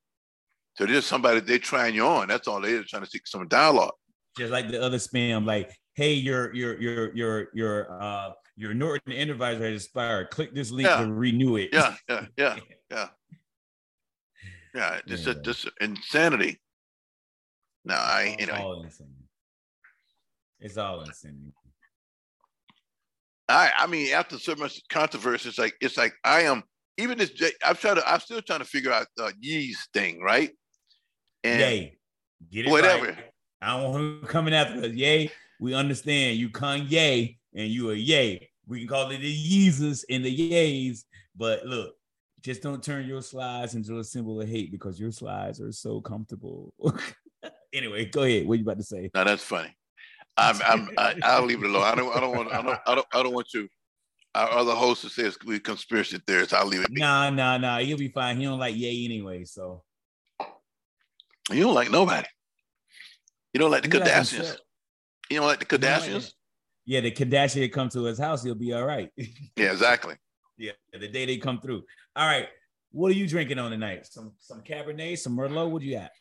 So 0.76 0.86
there's 0.86 1.06
somebody 1.06 1.40
they 1.42 1.60
trying 1.60 1.96
you 1.96 2.06
on. 2.06 2.28
That's 2.28 2.48
all 2.48 2.60
they 2.62 2.74
are 2.74 2.84
trying 2.84 3.04
to 3.04 3.10
seek 3.10 3.28
some 3.28 3.48
dialogue. 3.48 3.94
just 4.38 4.52
like 4.52 4.70
the 4.70 4.82
other 4.82 4.98
spam, 4.98 5.46
like, 5.46 5.72
hey, 5.96 6.14
your 6.14 6.54
your 6.54 6.82
your 6.82 7.16
your 7.16 7.48
your 7.54 8.02
uh 8.02 8.32
your 8.58 8.74
Norton 8.74 9.14
Enterprise 9.14 9.60
has 9.60 9.84
expired. 9.86 10.30
Click 10.32 10.54
this 10.54 10.72
link 10.72 10.88
Yeah. 10.90 11.02
to 11.06 11.12
renew 11.14 11.56
it. 11.58 11.70
Yeah, 11.74 11.96
yeah, 12.10 12.26
yeah, 12.38 12.58
yeah. 12.90 13.08
Yeah, 14.74 15.00
it's 15.06 15.26
Yeah. 15.28 15.34
just 15.44 15.70
insanity. 15.82 16.61
No, 17.84 17.96
I 17.96 18.36
It's 18.38 18.52
all 18.52 18.84
insanity. 18.84 19.16
It's 20.60 20.78
all 20.78 21.02
insanity. 21.02 21.54
I 23.50 23.72
I 23.78 23.88
mean, 23.88 24.14
after 24.14 24.38
so 24.38 24.56
much 24.56 24.82
controversy, 24.90 25.50
it's 25.50 25.58
like 25.58 25.74
it's 25.82 25.98
like 25.98 26.14
I 26.24 26.42
am 26.42 26.64
even 26.98 27.18
this. 27.18 27.32
I'm 27.66 27.76
trying 27.76 27.96
to. 27.96 28.10
I'm 28.10 28.20
still 28.20 28.42
trying 28.42 28.60
to 28.60 28.66
figure 28.66 28.92
out 28.92 29.08
the 29.18 29.34
Yee's 29.40 29.88
thing, 29.94 30.22
right? 30.22 30.52
And 31.44 31.60
Yay. 31.60 31.98
Get 32.52 32.68
it 32.68 32.72
whatever. 32.72 33.08
right. 33.08 33.18
I 33.62 33.78
don't 33.78 33.92
want 33.92 34.04
him 34.04 34.22
coming 34.28 34.54
after 34.54 34.80
us. 34.82 34.92
Yay. 34.92 35.32
We 35.60 35.74
understand 35.74 36.38
you 36.38 36.50
Kanye 36.50 37.38
and 37.54 37.68
you 37.68 37.92
a 37.92 37.96
yay. 37.96 38.50
We 38.66 38.80
can 38.80 38.88
call 38.88 39.12
it 39.12 39.20
the 39.20 39.68
Yeezus 39.68 40.04
and 40.10 40.24
the 40.26 40.36
yays, 40.36 41.04
but 41.36 41.66
look, 41.66 41.94
just 42.42 42.64
don't 42.64 42.82
turn 42.82 43.06
your 43.06 43.22
slides 43.22 43.76
into 43.76 44.00
a 44.00 44.04
symbol 44.04 44.42
of 44.42 44.50
hate 44.50 44.72
because 44.72 45.00
your 45.00 45.12
slides 45.12 45.62
are 45.62 45.72
so 45.72 46.02
comfortable. 46.02 46.74
anyway, 47.74 48.06
go 48.06 48.24
ahead. 48.24 48.48
What 48.48 48.60
you 48.60 48.64
about 48.64 48.78
to 48.78 48.84
say? 48.84 49.10
No, 49.14 49.24
that's 49.24 49.44
funny. 49.44 49.76
I'm, 50.38 50.56
I'm, 50.66 50.90
I, 50.98 51.16
I'll 51.24 51.46
leave 51.46 51.64
it 51.64 51.70
alone. 51.70 51.84
I 51.84 51.96
don't, 51.96 52.16
I 52.16 52.20
don't 52.20 52.36
want, 52.36 52.52
I 52.52 52.62
don't, 52.62 52.80
I 52.88 52.96
don't, 52.96 53.08
I 53.14 53.24
don't 53.24 53.34
want 53.34 53.48
you. 53.54 53.68
Our 54.34 54.50
other 54.50 54.74
host 54.74 55.10
says 55.10 55.38
we 55.46 55.60
conspiracy 55.60 56.20
theorists. 56.26 56.54
I'll 56.54 56.66
leave 56.66 56.84
it. 56.84 56.94
Be. 56.94 57.02
Nah, 57.02 57.30
nah, 57.30 57.58
nah. 57.58 57.80
He'll 57.80 57.98
be 57.98 58.08
fine. 58.08 58.38
He 58.38 58.46
don't 58.46 58.60
like 58.60 58.78
yay 58.78 59.04
anyway, 59.06 59.44
so. 59.44 59.84
You 61.52 61.64
don't 61.64 61.74
like 61.74 61.92
nobody. 61.92 62.28
You 63.54 63.60
don't 63.60 63.72
like 63.72 63.84
the 63.84 63.90
Kardashians. 63.90 64.58
you 65.30 65.38
don't 65.38 65.48
like 65.48 65.60
the 65.60 65.66
Kardashians. 65.66 66.34
yeah, 66.86 67.02
the 67.02 67.12
Kardashian 67.12 67.72
come 67.72 67.90
to 67.90 68.06
his 68.06 68.20
house, 68.20 68.44
he'll 68.44 68.56
be 68.56 68.74
all 68.74 68.86
right. 68.86 69.10
yeah, 69.18 69.72
exactly. 69.72 70.16
Yeah, 70.58 70.72
the 70.94 71.08
day 71.08 71.26
they 71.26 71.38
come 71.38 71.60
through. 71.60 71.84
All 72.16 72.28
right, 72.28 72.48
what 72.92 73.12
are 73.12 73.16
you 73.16 73.28
drinking 73.28 73.60
on 73.60 73.72
tonight? 73.72 74.06
Some 74.06 74.34
some 74.40 74.62
Cabernet, 74.62 75.18
some 75.18 75.36
Merlot. 75.36 75.70
What 75.70 75.82
do 75.82 75.88
you 75.88 75.98
got? 75.98 76.12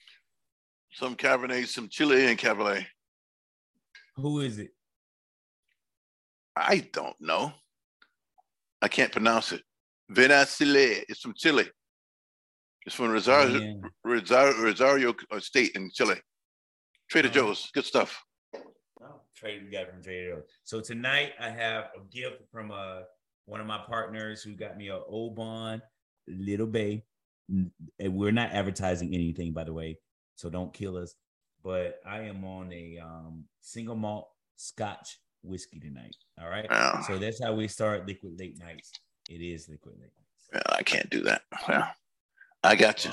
Some 0.92 1.16
Cabernet, 1.16 1.66
some 1.66 1.88
Chilean 1.88 2.36
Cabernet. 2.36 2.84
Who 4.16 4.40
is 4.40 4.58
it? 4.58 4.70
I 6.56 6.88
don't 6.92 7.16
know. 7.20 7.52
I 8.82 8.88
can't 8.88 9.12
pronounce 9.12 9.52
it. 9.52 9.62
Venacile. 10.10 11.04
It's 11.08 11.20
from 11.20 11.34
Chile. 11.36 11.64
It's 12.86 12.94
from 12.94 13.10
Rosario, 13.10 13.80
Rosario, 14.04 14.62
Rosario 14.62 15.14
State 15.38 15.72
in 15.74 15.90
Chile. 15.92 16.16
Trader 17.10 17.28
oh. 17.28 17.32
Joe's, 17.32 17.70
good 17.72 17.84
stuff. 17.84 18.22
Oh, 18.54 19.20
Trader, 19.36 19.64
we 19.64 19.70
got 19.70 19.90
from 19.90 20.02
Trader 20.02 20.36
Joe's. 20.36 20.44
So 20.64 20.80
tonight 20.80 21.32
I 21.38 21.50
have 21.50 21.90
a 21.94 22.00
gift 22.10 22.42
from 22.50 22.72
uh, 22.72 23.02
one 23.44 23.60
of 23.60 23.66
my 23.66 23.80
partners 23.86 24.42
who 24.42 24.54
got 24.54 24.76
me 24.76 24.88
a 24.88 24.98
Oban 25.08 25.82
Little 26.26 26.66
Bay. 26.66 27.04
And 27.48 27.70
we're 28.14 28.32
not 28.32 28.52
advertising 28.52 29.12
anything, 29.14 29.52
by 29.52 29.64
the 29.64 29.72
way, 29.72 29.98
so 30.40 30.48
don't 30.48 30.72
kill 30.72 30.96
us. 30.96 31.14
But 31.62 32.00
I 32.06 32.20
am 32.20 32.44
on 32.44 32.72
a 32.72 32.98
um, 33.02 33.44
single 33.60 33.96
malt 33.96 34.28
Scotch 34.56 35.18
whiskey 35.42 35.78
tonight. 35.78 36.16
All 36.40 36.48
right. 36.48 36.66
So 37.06 37.18
that's 37.18 37.42
how 37.42 37.54
we 37.54 37.68
start 37.68 38.06
liquid 38.06 38.38
late 38.38 38.58
nights. 38.58 38.92
It 39.28 39.42
is 39.42 39.68
liquid 39.68 39.94
late 40.00 40.12
nights. 40.16 40.48
Well, 40.52 40.76
I 40.78 40.82
can't 40.82 41.10
do 41.10 41.22
that. 41.24 41.42
Yeah. 41.68 41.88
I 42.64 42.76
got 42.76 43.04
you. 43.04 43.12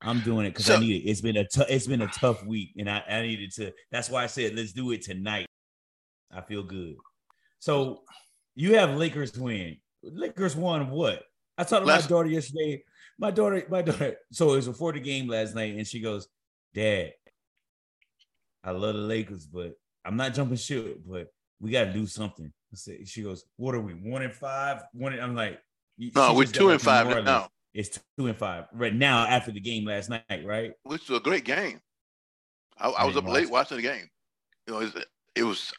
I'm 0.00 0.20
doing 0.20 0.46
it 0.46 0.50
because 0.50 0.66
so, 0.66 0.76
I 0.76 0.80
need 0.80 1.02
it. 1.02 1.08
It's 1.08 1.20
been 1.20 1.36
a 1.36 1.46
t- 1.46 1.64
it's 1.68 1.86
been 1.86 2.02
a 2.02 2.08
tough 2.08 2.44
week, 2.44 2.72
and 2.76 2.90
I, 2.90 3.04
I 3.08 3.22
needed 3.22 3.52
to. 3.52 3.72
That's 3.92 4.10
why 4.10 4.24
I 4.24 4.26
said 4.26 4.56
let's 4.56 4.72
do 4.72 4.90
it 4.90 5.02
tonight. 5.02 5.46
I 6.32 6.40
feel 6.40 6.64
good. 6.64 6.96
So 7.60 8.02
you 8.56 8.74
have 8.76 8.96
Lakers 8.96 9.38
win. 9.38 9.76
Lakers 10.02 10.56
won 10.56 10.90
what? 10.90 11.22
I 11.56 11.62
talked 11.62 11.86
to 11.86 11.92
my 11.92 12.00
daughter 12.00 12.28
yesterday. 12.28 12.82
My 13.22 13.30
daughter, 13.30 13.64
my 13.70 13.82
daughter. 13.82 14.16
So 14.32 14.52
it 14.52 14.56
was 14.56 14.66
before 14.66 14.92
the 14.92 14.98
game 14.98 15.28
last 15.28 15.54
night, 15.54 15.76
and 15.76 15.86
she 15.86 16.00
goes, 16.00 16.26
"Dad, 16.74 17.12
I 18.64 18.72
love 18.72 18.96
the 18.96 19.00
Lakers, 19.00 19.46
but 19.46 19.74
I'm 20.04 20.16
not 20.16 20.34
jumping 20.34 20.56
ship, 20.56 20.98
but 21.06 21.28
we 21.60 21.70
got 21.70 21.84
to 21.84 21.92
do 21.92 22.04
something." 22.08 22.52
She 23.04 23.22
goes, 23.22 23.44
"What 23.56 23.76
are 23.76 23.80
we? 23.80 23.92
One 23.92 24.22
and 24.22 24.34
five? 24.34 24.82
One?" 24.92 25.12
And 25.12 25.22
I'm 25.22 25.36
like, 25.36 25.60
"No, 26.16 26.34
we're 26.34 26.46
two 26.46 26.70
and 26.70 26.82
five 26.82 27.06
now." 27.24 27.48
It's 27.72 28.00
two 28.18 28.26
and 28.26 28.36
five 28.36 28.64
right 28.74 28.92
now 28.92 29.24
after 29.24 29.52
the 29.52 29.60
game 29.60 29.86
last 29.86 30.10
night, 30.10 30.44
right? 30.44 30.72
Which 30.82 31.08
was 31.08 31.20
a 31.20 31.22
great 31.22 31.44
game. 31.44 31.80
I, 32.76 32.88
I 32.88 33.04
was 33.04 33.16
up 33.16 33.28
late 33.28 33.48
watching 33.48 33.76
the 33.76 33.84
game. 33.84 34.08
You 34.66 34.74
know, 34.74 34.80
it, 34.80 34.92
it 35.36 35.44
was 35.44 35.72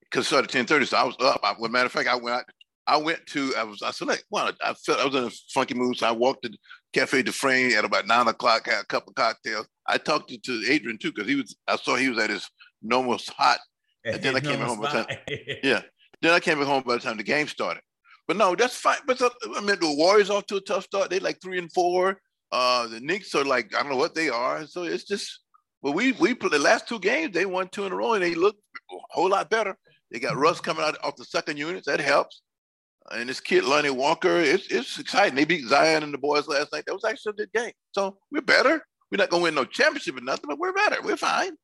because 0.00 0.24
it 0.24 0.28
started 0.28 0.50
ten 0.50 0.64
thirty, 0.64 0.86
so 0.86 0.96
I 0.96 1.04
was 1.04 1.16
up. 1.20 1.40
I, 1.44 1.54
well, 1.58 1.70
matter 1.70 1.86
of 1.86 1.92
fact, 1.92 2.08
I 2.08 2.16
went. 2.16 2.46
I 2.90 2.96
went 2.96 3.24
to. 3.26 3.54
I 3.56 3.62
was. 3.62 3.82
I 3.82 3.92
said, 3.92 4.08
like, 4.08 4.24
well, 4.30 4.50
I 4.60 4.74
felt 4.74 4.98
I 4.98 5.04
was 5.06 5.14
in 5.14 5.24
a 5.24 5.30
funky 5.54 5.74
mood, 5.74 5.96
so 5.96 6.08
I 6.08 6.10
walked 6.10 6.42
to 6.42 6.50
Cafe 6.92 7.22
de 7.22 7.30
Frame 7.30 7.72
at 7.78 7.84
about 7.84 8.08
nine 8.08 8.26
o'clock. 8.26 8.66
Had 8.66 8.82
a 8.82 8.86
couple 8.86 9.10
of 9.10 9.14
cocktails. 9.14 9.68
I 9.86 9.96
talked 9.96 10.28
to, 10.30 10.38
to 10.38 10.64
Adrian 10.68 10.98
too 10.98 11.12
because 11.12 11.28
he 11.28 11.36
was. 11.36 11.54
I 11.68 11.76
saw 11.76 11.94
he 11.94 12.08
was 12.08 12.18
at 12.18 12.30
his 12.30 12.50
normal 12.82 13.18
hot, 13.28 13.60
and 14.04 14.20
then 14.20 14.34
I 14.34 14.40
came 14.40 14.58
home 14.58 14.80
by 14.80 14.92
the 14.92 15.04
time. 15.04 15.18
yeah, 15.62 15.82
then 16.22 16.32
I 16.32 16.40
came 16.40 16.60
home 16.60 16.82
by 16.84 16.94
the 16.94 17.00
time 17.00 17.16
the 17.16 17.22
game 17.22 17.46
started. 17.46 17.82
But 18.26 18.36
no, 18.36 18.56
that's 18.56 18.76
fine. 18.76 18.98
But 19.06 19.22
I 19.22 19.60
mean, 19.60 19.78
the 19.78 19.94
Warriors 19.96 20.28
off 20.28 20.46
to 20.46 20.56
a 20.56 20.60
tough 20.60 20.82
start. 20.82 21.10
They 21.10 21.20
like 21.20 21.40
three 21.40 21.58
and 21.58 21.72
four. 21.72 22.20
Uh, 22.50 22.88
the 22.88 22.98
Knicks 22.98 23.36
are 23.36 23.44
like 23.44 23.72
I 23.72 23.82
don't 23.82 23.92
know 23.92 23.98
what 23.98 24.16
they 24.16 24.30
are. 24.30 24.66
So 24.66 24.82
it's 24.82 25.04
just. 25.04 25.40
But 25.80 25.92
we 25.92 26.10
we 26.12 26.34
put 26.34 26.50
the 26.50 26.58
last 26.58 26.88
two 26.88 26.98
games. 26.98 27.34
They 27.34 27.46
won 27.46 27.68
two 27.68 27.86
in 27.86 27.92
a 27.92 27.96
row, 27.96 28.14
and 28.14 28.22
they 28.22 28.34
look 28.34 28.56
a 28.90 28.96
whole 29.10 29.30
lot 29.30 29.48
better. 29.48 29.76
They 30.10 30.18
got 30.18 30.36
Russ 30.36 30.60
coming 30.60 30.84
out 30.84 30.98
off 31.04 31.14
the 31.14 31.24
second 31.24 31.56
units. 31.56 31.86
That 31.86 32.00
helps. 32.00 32.42
And 33.10 33.28
this 33.28 33.40
kid 33.40 33.64
Lonnie 33.64 33.90
Walker, 33.90 34.36
it's 34.36 34.68
it's 34.68 34.98
exciting. 34.98 35.34
They 35.34 35.44
beat 35.44 35.66
Zion 35.66 36.02
and 36.02 36.14
the 36.14 36.18
boys 36.18 36.46
last 36.46 36.72
night. 36.72 36.84
That 36.86 36.94
was 36.94 37.04
actually 37.04 37.30
a 37.30 37.46
good 37.46 37.52
game. 37.52 37.72
So 37.92 38.18
we're 38.30 38.42
better. 38.42 38.84
We're 39.10 39.18
not 39.18 39.30
gonna 39.30 39.42
win 39.42 39.54
no 39.54 39.64
championship 39.64 40.16
or 40.16 40.20
nothing, 40.20 40.46
but 40.48 40.58
we're 40.58 40.72
better. 40.72 41.02
We're 41.02 41.16
fine. 41.16 41.56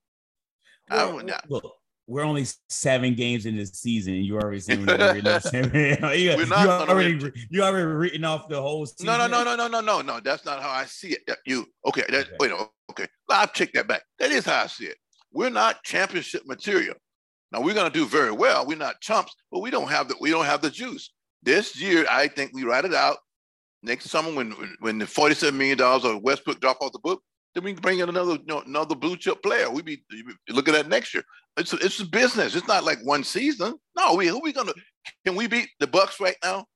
Well, 0.90 1.20
look, 1.48 1.72
we're 2.06 2.22
only 2.22 2.46
seven 2.68 3.14
games 3.14 3.46
in 3.46 3.56
the 3.56 3.66
season, 3.66 4.14
and 4.14 4.24
you 4.24 4.36
already 4.36 4.60
saying 4.60 4.86
we're 4.86 4.96
not, 4.96 5.14
you, 5.52 6.36
we're 6.36 6.46
not 6.46 6.64
you 6.64 6.70
already 6.70 7.32
you 7.50 7.62
already 7.62 7.86
written 7.86 8.24
off 8.24 8.48
the 8.48 8.60
whole 8.60 8.86
season. 8.86 9.06
No, 9.06 9.18
no, 9.18 9.26
no, 9.26 9.42
no, 9.42 9.56
no, 9.56 9.68
no, 9.68 9.80
no, 9.80 10.00
no. 10.02 10.20
That's 10.20 10.44
not 10.44 10.62
how 10.62 10.70
I 10.70 10.84
see 10.84 11.16
it. 11.16 11.38
You 11.44 11.66
okay? 11.86 12.04
That, 12.08 12.26
okay. 12.26 12.36
Wait, 12.38 12.52
okay. 12.90 13.06
I'll 13.28 13.48
take 13.48 13.72
that 13.72 13.88
back. 13.88 14.02
That 14.18 14.30
is 14.30 14.44
how 14.44 14.62
I 14.62 14.66
see 14.68 14.86
it. 14.86 14.96
We're 15.32 15.50
not 15.50 15.82
championship 15.82 16.46
material. 16.46 16.94
Now 17.52 17.60
we're 17.60 17.74
gonna 17.74 17.90
do 17.90 18.06
very 18.06 18.32
well. 18.32 18.66
We're 18.66 18.76
not 18.76 19.00
chumps, 19.00 19.34
but 19.50 19.60
we 19.60 19.70
don't 19.70 19.88
have 19.88 20.08
the 20.08 20.16
we 20.20 20.30
don't 20.30 20.46
have 20.46 20.62
the 20.62 20.70
juice. 20.70 21.10
This 21.46 21.80
year, 21.80 22.04
I 22.10 22.26
think 22.26 22.50
we 22.52 22.64
write 22.64 22.84
it 22.84 22.92
out. 22.92 23.18
Next 23.82 24.10
summer, 24.10 24.34
when 24.34 24.50
when 24.80 24.98
the 24.98 25.06
forty-seven 25.06 25.56
million 25.56 25.78
dollars 25.78 26.04
of 26.04 26.20
Westbrook 26.22 26.60
drop 26.60 26.78
off 26.80 26.92
the 26.92 26.98
book, 26.98 27.22
then 27.54 27.62
we 27.62 27.72
can 27.72 27.80
bring 27.80 28.00
in 28.00 28.08
another 28.08 28.32
you 28.32 28.44
know, 28.46 28.62
another 28.62 28.96
blue 28.96 29.16
chip 29.16 29.42
player. 29.44 29.70
We 29.70 29.82
be 29.82 30.02
looking 30.48 30.74
at 30.74 30.88
next 30.88 31.14
year. 31.14 31.22
It's 31.56 31.72
a, 31.72 31.76
it's 31.76 32.00
a 32.00 32.04
business. 32.04 32.56
It's 32.56 32.66
not 32.66 32.82
like 32.82 32.98
one 33.04 33.22
season. 33.22 33.76
No, 33.96 34.14
we 34.14 34.26
who 34.26 34.40
we 34.40 34.52
gonna 34.52 34.72
can 35.24 35.36
we 35.36 35.46
beat 35.46 35.68
the 35.78 35.86
Bucks 35.86 36.18
right 36.18 36.36
now? 36.42 36.66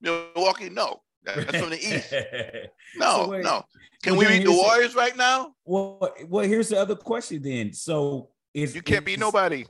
Milwaukee, 0.00 0.70
no. 0.70 1.00
That's 1.24 1.58
from 1.58 1.70
the 1.70 1.78
East. 1.78 2.14
No, 2.96 3.26
so 3.26 3.40
no. 3.40 3.62
Can 4.02 4.16
well, 4.16 4.28
we 4.28 4.38
beat 4.38 4.44
the 4.44 4.52
Warriors 4.52 4.96
right 4.96 5.16
now? 5.16 5.52
Well, 5.64 6.12
well, 6.28 6.44
here's 6.44 6.70
the 6.70 6.80
other 6.80 6.96
question 6.96 7.40
then. 7.40 7.72
So 7.72 8.30
if 8.52 8.74
you 8.74 8.82
can't 8.82 9.04
beat 9.04 9.20
nobody. 9.20 9.64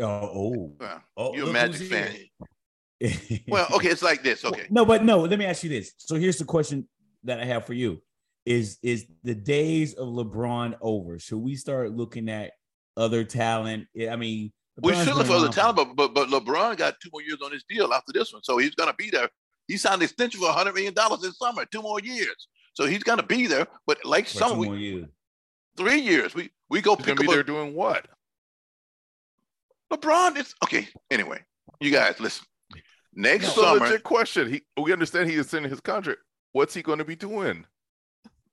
Oh, 0.00 0.06
oh, 0.06 0.72
well, 0.78 1.02
oh 1.16 1.34
you're 1.34 1.50
a 1.50 1.52
Magic 1.52 1.88
fan. 1.88 2.14
Well, 3.48 3.66
okay, 3.74 3.88
it's 3.88 4.02
like 4.02 4.22
this. 4.22 4.44
Okay. 4.44 4.66
No, 4.70 4.84
but 4.84 5.04
no, 5.04 5.20
let 5.20 5.38
me 5.38 5.44
ask 5.44 5.62
you 5.62 5.70
this. 5.70 5.92
So 5.98 6.16
here's 6.16 6.38
the 6.38 6.44
question 6.44 6.88
that 7.24 7.40
I 7.40 7.44
have 7.44 7.66
for 7.66 7.74
you 7.74 8.02
is 8.46 8.78
is 8.82 9.06
the 9.22 9.34
days 9.34 9.94
of 9.94 10.08
LeBron 10.08 10.76
over? 10.80 11.18
Should 11.18 11.38
we 11.38 11.54
start 11.54 11.92
looking 11.92 12.28
at 12.28 12.52
other 12.96 13.24
talent? 13.24 13.86
I 14.08 14.16
mean, 14.16 14.52
LeBron's 14.80 14.98
we 14.98 15.04
should 15.04 15.14
look 15.16 15.26
for 15.26 15.34
other 15.34 15.48
talent, 15.48 15.76
but, 15.76 15.94
but 15.94 16.14
but 16.14 16.28
LeBron 16.28 16.76
got 16.76 16.98
two 17.00 17.10
more 17.12 17.22
years 17.22 17.38
on 17.44 17.52
his 17.52 17.64
deal 17.68 17.92
after 17.92 18.12
this 18.12 18.32
one, 18.32 18.42
so 18.42 18.58
he's 18.58 18.74
gonna 18.74 18.94
be 18.94 19.10
there. 19.10 19.28
He 19.66 19.76
signed 19.76 19.96
an 19.96 20.04
extension 20.04 20.40
for 20.40 20.50
hundred 20.50 20.74
million 20.74 20.94
dollars 20.94 21.20
this 21.20 21.38
summer, 21.38 21.64
two 21.66 21.82
more 21.82 22.00
years, 22.00 22.48
so 22.72 22.86
he's 22.86 23.02
gonna 23.02 23.22
be 23.22 23.46
there. 23.46 23.66
But 23.86 24.04
like 24.04 24.26
for 24.26 24.38
some, 24.38 24.58
we, 24.58 24.70
years. 24.78 25.06
three 25.76 26.00
years, 26.00 26.34
we 26.34 26.50
we 26.70 26.80
go 26.80 26.96
he's 26.96 27.04
pick 27.04 27.16
gonna 27.16 27.28
be 27.28 27.34
there 27.34 27.42
doing 27.42 27.74
what? 27.74 28.06
LeBron 29.92 30.38
is 30.38 30.54
okay. 30.64 30.88
Anyway, 31.10 31.42
you 31.80 31.90
guys 31.90 32.18
listen. 32.18 32.46
Next 33.18 33.56
no, 33.56 33.62
summer, 33.62 33.86
legit 33.86 34.04
question. 34.04 34.50
He, 34.50 34.62
we 34.80 34.92
understand 34.92 35.28
he 35.28 35.36
is 35.36 35.52
in 35.52 35.64
his 35.64 35.80
contract. 35.80 36.20
What's 36.52 36.72
he 36.72 36.82
going 36.82 36.98
to 36.98 37.04
be 37.04 37.16
doing? 37.16 37.66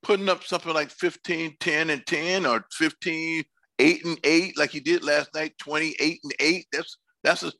putting 0.06 0.28
up 0.28 0.44
something 0.44 0.72
like 0.72 0.90
15, 0.90 1.56
10 1.58 1.90
and 1.90 2.06
10 2.06 2.46
or 2.46 2.64
15, 2.70 3.44
8 3.78 4.04
and 4.04 4.20
8, 4.22 4.56
like 4.56 4.70
he 4.70 4.78
did 4.78 5.02
last 5.02 5.34
night, 5.34 5.58
28 5.58 6.20
and 6.22 6.32
8. 6.38 6.66
That's 6.72 6.98
that's 7.24 7.42
a 7.42 7.52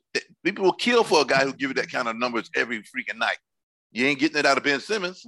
people 0.45 0.63
will 0.63 0.73
kill 0.73 1.03
for 1.03 1.21
a 1.21 1.25
guy 1.25 1.43
who 1.43 1.51
give 1.51 1.71
you 1.71 1.73
that 1.73 1.91
kind 1.91 2.07
of 2.07 2.17
numbers 2.17 2.49
every 2.55 2.79
freaking 2.79 3.17
night. 3.17 3.37
You 3.91 4.05
ain't 4.05 4.19
getting 4.19 4.37
it 4.37 4.45
out 4.45 4.57
of 4.57 4.63
Ben 4.63 4.79
Simmons. 4.79 5.25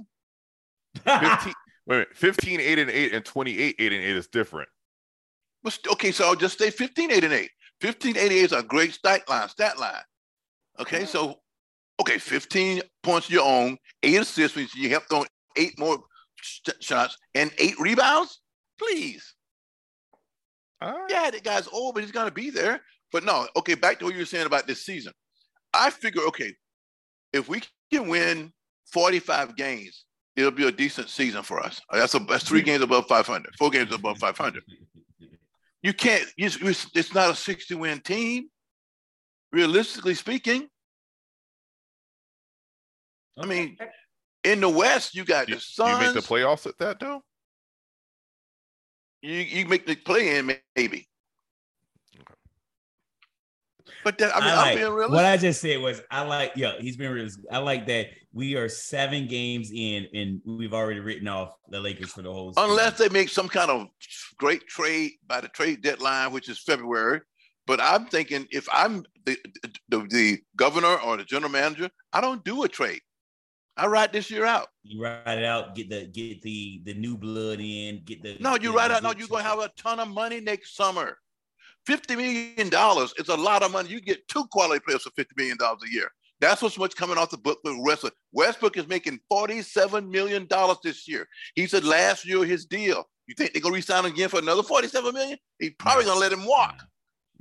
15, 1.04 1.52
wait 1.86 2.16
15, 2.16 2.60
8 2.60 2.78
and 2.78 2.90
8 2.90 3.12
and 3.12 3.24
28, 3.24 3.76
8 3.78 3.92
and 3.92 4.02
8 4.02 4.16
is 4.16 4.26
different. 4.28 4.68
But 5.62 5.78
okay, 5.92 6.12
so 6.12 6.24
I'll 6.24 6.36
just 6.36 6.58
say 6.58 6.70
15, 6.70 7.12
8 7.12 7.24
and 7.24 7.34
8. 7.34 7.50
15, 7.82 8.16
8 8.16 8.22
and 8.22 8.32
8 8.32 8.36
is 8.38 8.52
a 8.52 8.62
great 8.62 8.94
stat 8.94 9.28
line, 9.28 9.48
stat 9.50 9.78
line. 9.78 9.92
Okay, 10.78 11.04
so 11.04 11.40
okay, 12.00 12.18
15 12.18 12.82
points 13.02 13.26
of 13.28 13.32
your 13.32 13.44
own, 13.46 13.76
eight 14.02 14.20
assists, 14.20 14.56
which 14.56 14.74
you 14.74 14.88
helped 14.88 15.12
on 15.12 15.26
eight 15.56 15.78
more 15.78 15.98
shots 16.80 17.16
and 17.34 17.50
eight 17.58 17.78
rebounds? 17.78 18.40
Please. 18.78 19.34
Yeah, 21.10 21.30
the 21.30 21.40
guy's 21.40 21.68
old, 21.68 21.94
but 21.94 22.02
he's 22.02 22.12
going 22.12 22.28
to 22.28 22.32
be 22.34 22.50
there. 22.50 22.80
But 23.12 23.24
no, 23.24 23.46
okay, 23.56 23.74
back 23.74 23.98
to 23.98 24.04
what 24.06 24.14
you 24.14 24.20
were 24.20 24.26
saying 24.26 24.46
about 24.46 24.66
this 24.66 24.84
season. 24.84 25.12
I 25.74 25.90
figure, 25.90 26.22
okay, 26.28 26.54
if 27.32 27.48
we 27.48 27.60
can 27.92 28.08
win 28.08 28.52
45 28.92 29.56
games, 29.56 30.04
it'll 30.36 30.50
be 30.50 30.66
a 30.66 30.72
decent 30.72 31.10
season 31.10 31.42
for 31.42 31.60
us. 31.60 31.80
That's 31.92 32.14
a 32.14 32.20
that's 32.20 32.44
three 32.44 32.62
games 32.62 32.82
above 32.82 33.06
500, 33.06 33.54
four 33.56 33.70
games 33.70 33.92
above 33.92 34.18
500. 34.18 34.62
You 35.82 35.92
can't. 35.92 36.24
It's- 36.38 36.86
it's 36.94 37.14
not 37.14 37.30
a 37.30 37.34
60 37.34 37.74
win 37.74 38.00
team. 38.00 38.48
Realistically 39.52 40.14
speaking, 40.14 40.68
I 43.38 43.46
mean, 43.46 43.76
in 44.44 44.60
the 44.60 44.68
West, 44.68 45.14
you 45.14 45.24
got 45.24 45.48
You, 45.48 45.56
the 45.56 45.84
you 45.86 45.98
make 45.98 46.14
the 46.14 46.20
playoffs 46.20 46.66
at 46.66 46.78
that 46.78 47.00
though? 47.00 47.22
You 49.22 49.34
you 49.34 49.66
make 49.66 49.86
the 49.86 49.96
play 49.96 50.36
in 50.38 50.46
maybe. 50.76 51.08
Okay. 52.16 52.34
But 54.02 54.16
that, 54.18 54.34
I 54.34 54.40
mean, 54.40 54.48
I 54.48 54.52
I 54.52 54.56
like, 54.56 54.70
am 54.72 54.76
being 54.78 54.92
realistic. 54.92 55.14
what 55.14 55.24
I 55.26 55.36
just 55.36 55.60
said 55.60 55.80
was 55.80 56.02
I 56.10 56.22
like 56.22 56.52
yeah 56.56 56.72
he's 56.80 56.96
been 56.96 57.12
real. 57.12 57.28
I 57.52 57.58
like 57.58 57.86
that 57.86 58.06
we 58.32 58.56
are 58.56 58.68
seven 58.68 59.26
games 59.26 59.70
in 59.74 60.06
and 60.14 60.40
we've 60.46 60.72
already 60.72 61.00
written 61.00 61.28
off 61.28 61.54
the 61.68 61.80
Lakers 61.80 62.10
for 62.12 62.22
the 62.22 62.32
whole. 62.32 62.52
season. 62.52 62.70
Unless 62.70 62.98
they 62.98 63.08
make 63.10 63.28
some 63.28 63.48
kind 63.48 63.70
of 63.70 63.88
great 64.38 64.66
trade 64.66 65.12
by 65.26 65.40
the 65.40 65.48
trade 65.48 65.82
deadline, 65.82 66.32
which 66.32 66.48
is 66.48 66.58
February. 66.58 67.20
But 67.66 67.80
I'm 67.80 68.06
thinking 68.06 68.46
if 68.50 68.68
I'm 68.72 69.04
the, 69.26 69.36
the 69.88 70.06
the 70.08 70.38
governor 70.56 70.96
or 70.96 71.16
the 71.18 71.24
general 71.24 71.52
manager, 71.52 71.90
I 72.12 72.20
don't 72.20 72.42
do 72.44 72.62
a 72.64 72.68
trade. 72.68 73.00
I 73.80 73.86
ride 73.86 74.12
this 74.12 74.30
year 74.30 74.44
out. 74.44 74.68
you 74.82 75.02
write 75.02 75.38
it 75.38 75.44
out, 75.44 75.74
get 75.74 75.88
the 75.88 76.04
get 76.04 76.42
the 76.42 76.82
the 76.84 76.92
new 76.92 77.16
blood 77.16 77.60
in, 77.60 78.02
get 78.04 78.22
the 78.22 78.36
No, 78.38 78.56
you 78.56 78.76
ride 78.76 78.90
out. 78.90 79.02
No, 79.02 79.14
you're 79.16 79.26
gonna 79.26 79.42
have 79.42 79.58
a 79.58 79.70
ton 79.78 79.98
of 80.00 80.08
money 80.08 80.38
next 80.38 80.76
summer. 80.76 81.16
Fifty 81.86 82.14
million 82.14 82.68
dollars 82.68 83.14
is 83.18 83.28
a 83.28 83.34
lot 83.34 83.62
of 83.62 83.72
money. 83.72 83.88
You 83.88 84.02
get 84.02 84.28
two 84.28 84.44
quality 84.52 84.82
players 84.86 85.02
for 85.02 85.10
fifty 85.16 85.34
million 85.38 85.56
dollars 85.56 85.80
a 85.88 85.90
year. 85.90 86.10
That's 86.40 86.60
what's 86.60 86.76
much 86.78 86.94
coming 86.94 87.16
off 87.16 87.30
the 87.30 87.38
book 87.38 87.58
with 87.64 87.76
Westbrook. 87.80 88.14
Westbrook 88.32 88.76
is 88.76 88.86
making 88.86 89.18
forty-seven 89.30 90.10
million 90.10 90.46
dollars 90.46 90.76
this 90.84 91.08
year. 91.08 91.26
He 91.54 91.66
said 91.66 91.84
last 91.84 92.26
year 92.26 92.44
his 92.44 92.66
deal. 92.66 93.08
You 93.28 93.34
think 93.34 93.54
they're 93.54 93.62
gonna 93.62 93.74
resign 93.74 94.04
again 94.04 94.28
for 94.28 94.40
another 94.40 94.62
forty-seven 94.62 95.14
million? 95.14 95.38
He's 95.58 95.72
probably 95.78 96.04
gonna 96.04 96.20
let 96.20 96.32
him 96.32 96.44
walk. 96.44 96.84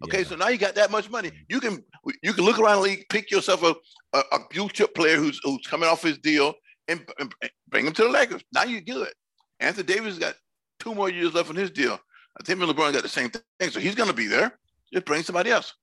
Okay, 0.04 0.20
Yeah. 0.20 0.24
so 0.28 0.36
now 0.36 0.48
you 0.48 0.58
got 0.58 0.76
that 0.76 0.92
much 0.92 1.10
money. 1.10 1.32
You 1.50 1.60
can 1.60 1.84
you 2.24 2.34
can 2.34 2.44
look 2.46 2.60
around 2.60 2.78
the 2.78 2.84
league, 2.84 3.06
pick 3.10 3.30
yourself 3.32 3.64
a, 3.64 3.76
a, 4.14 4.20
a 4.32 4.40
blue 4.52 4.70
chip 4.70 4.94
player 4.96 5.18
who's 5.18 5.40
who's 5.44 5.66
coming 5.68 5.90
off 5.90 6.02
his 6.02 6.18
deal, 6.20 6.54
and, 6.88 7.06
and 7.20 7.34
bring 7.70 7.86
him 7.86 7.94
to 7.94 8.04
the 8.04 8.10
Lakers. 8.10 8.42
Now 8.54 8.64
you're 8.64 8.82
good. 8.82 9.12
Anthony 9.60 9.86
Davis 9.94 10.18
got 10.18 10.36
two 10.80 10.96
more 10.96 11.10
years 11.10 11.34
left 11.34 11.50
on 11.50 11.56
his 11.56 11.70
deal. 11.72 12.00
I 12.40 12.44
think 12.44 12.60
LeBron 12.60 12.94
got 12.94 13.04
the 13.04 13.10
same 13.10 13.30
thing, 13.30 13.70
so 13.70 13.80
he's 13.82 13.96
going 13.96 14.08
to 14.10 14.16
be 14.16 14.28
there. 14.28 14.58
Just 14.94 15.06
bring 15.06 15.24
somebody 15.24 15.52
else. 15.52 15.74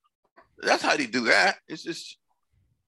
That's 0.59 0.81
how 0.81 0.95
they 0.97 1.05
do 1.05 1.25
that. 1.25 1.57
It's 1.67 1.83
just 1.83 2.17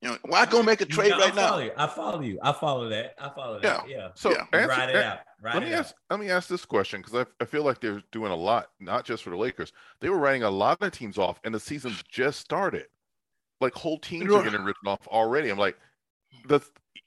you 0.01 0.09
know 0.09 0.17
why 0.25 0.45
go 0.47 0.63
make 0.63 0.81
a 0.81 0.85
trade 0.85 1.09
You- 1.09 1.15
I 1.15 1.19
right 1.25 1.35
follow 1.35 1.57
now? 1.59 1.63
You. 1.65 1.71
I 1.77 1.87
follow 1.87 2.21
you. 2.21 2.39
I 2.41 2.51
follow 2.53 2.89
that. 2.89 3.13
I 3.19 3.29
follow 3.35 3.59
that. 3.59 3.87
Yeah. 3.87 4.07
So 4.15 4.31
Yeah. 4.31 4.45
You 4.51 4.59
answer- 4.59 4.67
Ride 4.69 4.89
it 4.89 4.95
out. 4.95 5.19
Ride 5.41 5.53
let 5.55 5.63
me 5.63 5.73
out. 5.73 5.79
ask 5.79 5.95
let 6.09 6.19
me 6.19 6.29
ask 6.29 6.47
this 6.49 6.65
question 6.65 7.01
because 7.01 7.15
I, 7.15 7.43
I 7.43 7.45
feel 7.45 7.63
like 7.63 7.79
they're 7.79 8.01
doing 8.11 8.31
a 8.31 8.35
lot, 8.35 8.69
not 8.79 9.05
just 9.05 9.23
for 9.23 9.29
the 9.29 9.37
Lakers. 9.37 9.71
They 10.01 10.09
were 10.09 10.17
writing 10.17 10.43
a 10.43 10.49
lot 10.49 10.81
of 10.81 10.91
teams 10.91 11.17
off, 11.17 11.39
and 11.43 11.53
the 11.55 11.59
season 11.59 11.93
just 12.09 12.39
started. 12.39 12.87
Like 13.61 13.73
whole 13.73 13.97
teams 13.99 14.31
are 14.33 14.43
getting 14.43 14.63
written 14.63 14.87
off 14.87 15.07
already. 15.07 15.49
I'm 15.49 15.57
like, 15.57 15.77
the 16.47 16.59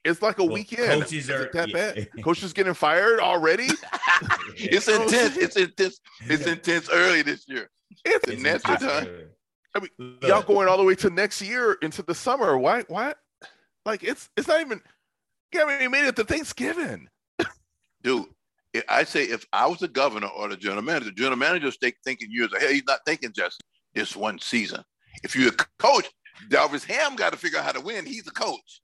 it's 0.04 0.20
like 0.22 0.38
a 0.38 0.44
Well, 0.44 0.54
weekend. 0.54 1.02
coaches 1.02 1.12
Is 1.28 1.30
are- 1.30 1.50
that 1.52 1.68
yeah. 1.68 1.92
bad? 1.92 2.08
Coaches 2.24 2.52
getting 2.52 2.74
fired 2.74 3.20
already? 3.20 3.68
it's 4.56 4.88
intense. 4.88 5.36
It's 5.36 5.56
intense. 5.56 6.00
It's 6.28 6.46
intense 6.46 6.88
early 6.90 7.22
this 7.22 7.44
year. 7.48 7.70
It's, 8.04 8.24
The 8.26 8.32
It's 8.32 8.42
Nets 8.42 8.64
intense, 8.64 8.82
done. 8.82 9.06
uh, 9.06 9.76
I 9.76 9.80
mean, 9.80 9.88
look, 9.98 10.22
y'all 10.24 10.42
going 10.42 10.68
all 10.68 10.76
the 10.76 10.82
way 10.84 10.94
to 10.96 11.10
next 11.10 11.40
year 11.40 11.74
into 11.82 12.02
the 12.02 12.14
summer. 12.14 12.58
Why? 12.58 12.82
Why? 12.88 13.14
Like 13.86 14.02
it's 14.02 14.28
it's 14.36 14.48
not 14.48 14.60
even. 14.60 14.80
You 15.52 15.60
haven't 15.60 15.76
even 15.76 15.90
made 15.90 16.06
it 16.06 16.16
to 16.16 16.24
Thanksgiving. 16.24 17.08
Dude. 18.02 18.26
If 18.74 18.84
I 18.88 19.04
say 19.04 19.24
if 19.24 19.44
I 19.52 19.66
was 19.66 19.78
the 19.80 19.88
governor 19.88 20.28
or 20.28 20.48
the 20.48 20.56
general 20.56 20.82
manager, 20.82 21.06
the 21.06 21.12
general 21.12 21.36
manager 21.36 21.66
is 21.66 21.76
think- 21.76 21.96
thinking 22.04 22.28
years 22.30 22.52
ahead. 22.52 22.70
He's 22.70 22.84
not 22.86 23.00
thinking 23.06 23.32
just 23.32 23.62
this 23.94 24.16
one 24.16 24.38
season. 24.38 24.82
If 25.22 25.36
you're 25.36 25.50
a 25.52 25.56
coach, 25.78 26.08
Darvin 26.48 26.82
Ham 26.84 27.14
got 27.16 27.32
to 27.32 27.38
figure 27.38 27.58
out 27.58 27.66
how 27.66 27.72
to 27.72 27.80
win. 27.80 28.06
He's 28.06 28.26
a 28.26 28.30
coach. 28.30 28.80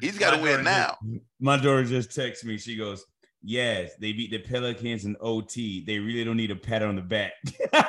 He's 0.00 0.18
got 0.18 0.36
to 0.36 0.42
win 0.42 0.62
daughter 0.62 0.62
now. 0.62 0.96
just- 1.10 1.24
my 1.40 1.56
daughter 1.56 1.84
just 1.84 2.14
texts 2.14 2.44
me. 2.44 2.56
She 2.58 2.76
goes, 2.76 3.04
Yes, 3.46 3.90
they 4.00 4.12
beat 4.12 4.30
the 4.30 4.38
Pelicans 4.38 5.04
in 5.04 5.16
OT. 5.20 5.84
They 5.84 5.98
really 5.98 6.24
don't 6.24 6.36
need 6.38 6.50
a 6.50 6.56
pat 6.56 6.82
on 6.82 6.96
the 6.96 7.02
back. 7.02 7.32
Damn. 7.72 7.84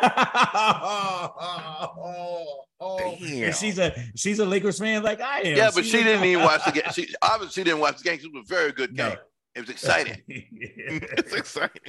And 3.46 3.56
she's 3.56 3.80
a 3.80 3.94
she's 4.16 4.40
a 4.40 4.46
Lakers 4.46 4.80
fan 4.80 5.02
like 5.02 5.22
I 5.22 5.40
am. 5.42 5.56
Yeah, 5.58 5.72
but 5.74 5.84
She's 5.86 5.92
she 5.94 6.04
didn't 6.04 6.26
even 6.26 6.44
watch 6.44 6.64
the 6.66 6.72
game. 6.74 6.84
She 6.94 7.08
obviously 7.22 7.64
didn't 7.64 7.80
watch 7.80 7.98
the 7.98 8.04
game. 8.04 8.20
It 8.22 8.32
was 8.34 8.44
a 8.46 8.54
very 8.54 8.72
good 8.74 8.94
No. 8.94 9.16
Game. 9.56 9.64
It 9.64 9.68
was 9.68 9.70
exciting. 9.70 10.22
It's 11.18 11.34
exciting. 11.34 11.82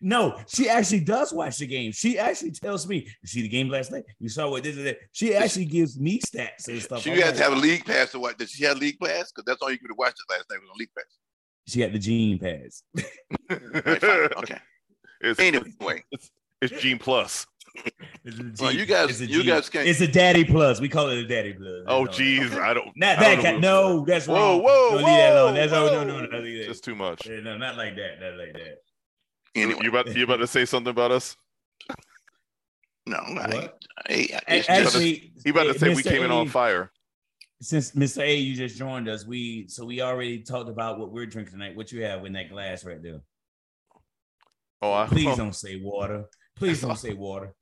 no, 0.00 0.38
she 0.48 0.68
actually 0.68 1.00
does 1.00 1.32
watch 1.32 1.58
the 1.58 1.66
game. 1.66 1.92
She 1.92 2.18
actually 2.18 2.50
tells 2.52 2.86
me, 2.86 2.96
"You 3.22 3.28
see 3.28 3.42
the 3.42 3.48
game 3.48 3.68
last 3.68 3.92
night? 3.92 4.04
You 4.18 4.28
saw 4.28 4.50
what 4.50 4.62
this 4.62 4.76
is." 4.76 4.84
that." 4.84 4.98
She 5.12 5.34
actually 5.34 5.66
gives 5.66 5.98
me 5.98 6.20
stats 6.20 6.68
and 6.68 6.82
stuff. 6.82 7.02
She 7.02 7.12
I'm 7.12 7.16
had 7.18 7.26
like, 7.28 7.36
to 7.36 7.42
have 7.44 7.52
a 7.52 7.56
league 7.56 7.84
pass 7.84 8.10
to 8.12 8.18
watch. 8.18 8.36
Did 8.36 8.50
she 8.50 8.64
have 8.64 8.78
league 8.78 8.98
pass? 9.00 9.32
Because 9.32 9.44
that's 9.46 9.62
all 9.62 9.70
you 9.70 9.78
could 9.78 9.90
have 9.90 9.98
watched 9.98 10.18
it 10.28 10.32
last 10.32 10.46
night 10.50 10.60
was 10.60 10.68
on 10.70 10.76
league 10.78 10.90
pass. 10.96 11.06
She 11.66 11.80
had 11.80 11.92
the 11.92 11.98
gene 11.98 12.38
pass. 12.38 12.82
Right. 13.48 14.32
Okay. 14.38 14.58
It's, 15.20 15.40
Anyway, 15.40 16.02
it's 16.60 16.82
Gene 16.82 16.98
Plus. 16.98 17.46
It's 18.24 18.60
a 18.60 18.62
Well, 18.62 18.72
you 18.72 18.86
guys- 18.86 19.10
it's 19.10 19.20
a 19.20 19.26
you 19.26 19.42
G- 19.42 19.48
guys 19.48 19.68
can't- 19.68 19.86
It's 19.88 20.00
a 20.00 20.06
daddy 20.06 20.44
plus. 20.44 20.80
We 20.80 20.88
call 20.88 21.08
it 21.10 21.18
a 21.18 21.26
daddy 21.26 21.52
plus. 21.52 21.82
Oh, 21.86 22.04
That's 22.06 22.18
all. 22.18 22.24
geez, 22.24 22.52
I 22.54 22.72
don't. 22.74 22.86
Not 22.96 23.18
that 23.18 23.34
don't 23.36 23.42
cat. 23.44 23.60
No, 23.60 24.04
that's 24.06 24.26
Whoa, 24.26 24.34
wrong. 24.34 24.62
whoa, 24.62 24.88
Don't 24.90 24.96
leave 24.98 25.06
that 25.06 25.30
whoa, 25.34 25.42
alone. 25.44 25.54
That's 25.54 25.72
oh, 25.72 25.86
no, 25.86 25.92
whoa. 25.92 26.04
no, 26.04 26.20
no, 26.20 26.26
don't 26.28 26.44
leave 26.44 26.58
that. 26.60 26.66
Just 26.68 26.84
too 26.84 26.94
much. 26.94 27.26
Yeah, 27.26 27.40
no, 27.40 27.58
not 27.58 27.76
like 27.76 27.96
that. 27.96 28.20
Not 28.20 28.38
like 28.38 28.52
that. 28.54 28.78
anyway, 29.54 29.80
You 29.82 29.88
about 29.90 30.14
you 30.16 30.24
about 30.24 30.36
to 30.36 30.46
say 30.46 30.64
something 30.64 30.90
about 30.90 31.10
us? 31.10 31.36
no, 33.06 33.16
I, 33.16 33.54
What? 33.54 33.82
I, 34.08 34.12
A- 34.12 34.40
it's 34.56 34.66
just- 34.66 34.70
Actually, 34.70 35.32
He 35.44 35.50
about 35.50 35.64
to 35.64 35.70
eh, 35.70 35.72
say 35.78 35.88
we 35.90 36.02
Mr. 36.02 36.10
came 36.10 36.22
in 36.22 36.30
on 36.30 36.48
fire. 36.48 36.90
Since 37.60 37.92
Mr. 37.92 38.22
A, 38.22 38.34
you 38.34 38.54
just 38.56 38.76
joined 38.76 39.08
us, 39.08 39.24
we 39.26 39.66
so 39.68 39.84
we 39.84 40.00
already 40.02 40.42
talked 40.42 40.68
about 40.68 40.98
what 40.98 41.12
we're 41.12 41.26
drinking 41.26 41.52
tonight. 41.52 41.74
What 41.76 41.92
you 41.92 42.04
have 42.04 42.24
in 42.26 42.32
that 42.34 42.50
glass 42.50 42.84
right 42.84 43.02
there? 43.02 43.20
Oh, 44.82 44.92
I, 44.92 45.06
Please 45.06 45.28
oh, 45.28 45.36
don't 45.44 45.54
say 45.54 45.80
water. 45.80 46.24
Please 46.56 46.80
don't 46.80 46.96
say 46.96 47.14
water. 47.14 47.54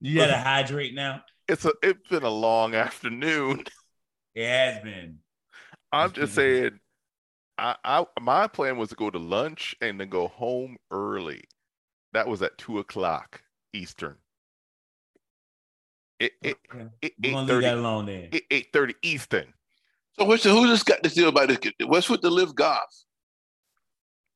You 0.00 0.16
gotta 0.16 0.36
hydrate 0.36 0.94
now. 0.94 1.22
It's 1.48 1.64
a 1.64 1.72
it's 1.82 2.08
been 2.08 2.22
a 2.24 2.30
long 2.30 2.74
afternoon. 2.86 3.64
It 4.34 4.48
has 4.48 4.82
been. 4.82 5.18
I'm 5.92 6.12
just 6.12 6.34
saying. 6.34 6.78
I, 7.58 7.76
I 7.84 8.06
my 8.20 8.46
plan 8.48 8.78
was 8.78 8.88
to 8.88 8.94
go 8.94 9.10
to 9.10 9.18
lunch 9.18 9.76
and 9.80 10.00
then 10.00 10.08
go 10.08 10.28
home 10.28 10.76
early. 10.90 11.44
That 12.12 12.26
was 12.26 12.42
at 12.42 12.58
two 12.58 12.78
o'clock 12.78 13.42
Eastern. 13.72 14.16
It 16.18 16.32
it 16.42 16.56
Okay. 16.72 16.86
it 17.02 17.12
We're 17.22 17.28
eight 17.28 17.32
gonna 17.32 17.38
leave 17.40 17.46
that 17.46 17.52
thirty 17.52 17.66
alone 17.66 18.06
then. 18.06 18.28
eight 18.50 18.68
thirty 18.72 18.94
Eastern. 19.02 19.52
So 20.18 20.24
what's 20.24 20.42
the, 20.42 20.50
who 20.50 20.66
just 20.66 20.86
got 20.86 21.02
this 21.02 21.14
deal 21.14 21.28
about 21.28 21.48
this? 21.48 21.58
What's 21.86 22.08
with 22.08 22.22
the 22.22 22.30
live 22.30 22.54
golf? 22.54 22.80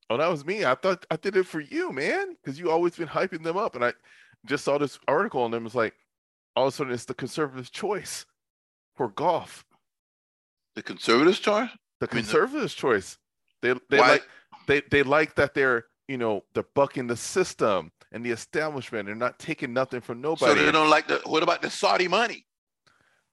Oh, 0.09 0.17
that 0.17 0.31
was 0.31 0.45
me. 0.45 0.65
I 0.65 0.75
thought 0.75 1.05
I 1.11 1.17
did 1.17 1.37
it 1.37 1.47
for 1.47 1.61
you, 1.61 1.93
man, 1.93 2.37
because 2.37 2.59
you 2.59 2.71
always 2.71 2.97
been 2.97 3.09
hyping 3.09 3.43
them 3.43 3.57
up, 3.57 3.75
and 3.75 3.85
I 3.85 3.93
just 4.45 4.65
saw 4.65 4.79
this 4.79 4.99
article 5.09 5.45
and 5.45 5.55
it 5.55 5.63
was 5.63 5.75
like, 5.75 5.95
all 6.55 6.69
of 6.69 6.73
a 6.73 6.77
sudden 6.77 6.93
it's 6.93 7.05
the 7.05 7.15
conservative 7.15 7.71
choice 7.71 8.25
for 8.95 9.09
golf. 9.09 9.65
The 10.75 10.83
conservatives 10.83 11.39
choice. 11.39 11.71
The 12.01 12.09
I 12.11 12.15
mean, 12.15 12.25
conservatives' 12.25 12.75
choice. 12.75 13.19
They 13.63 13.75
they 13.91 13.99
Why- 13.99 14.09
like 14.09 14.29
they 14.67 14.83
they 14.91 15.03
like 15.03 15.35
that 15.37 15.55
they're 15.55 15.87
you 16.09 16.19
know 16.19 16.45
they're 16.55 16.67
bucking 16.75 17.07
the 17.07 17.17
system 17.17 17.91
and 18.13 18.25
the 18.25 18.31
establishment. 18.31 19.07
They're 19.07 19.15
not 19.15 19.39
taking 19.39 19.73
nothing 19.73 20.01
from 20.01 20.21
nobody. 20.21 20.55
So 20.59 20.67
they 20.67 20.73
don't 20.73 20.91
like 20.91 21.09
the. 21.09 21.21
What 21.25 21.43
about 21.43 21.63
the 21.63 21.71
Saudi 21.71 22.09
money? 22.09 22.47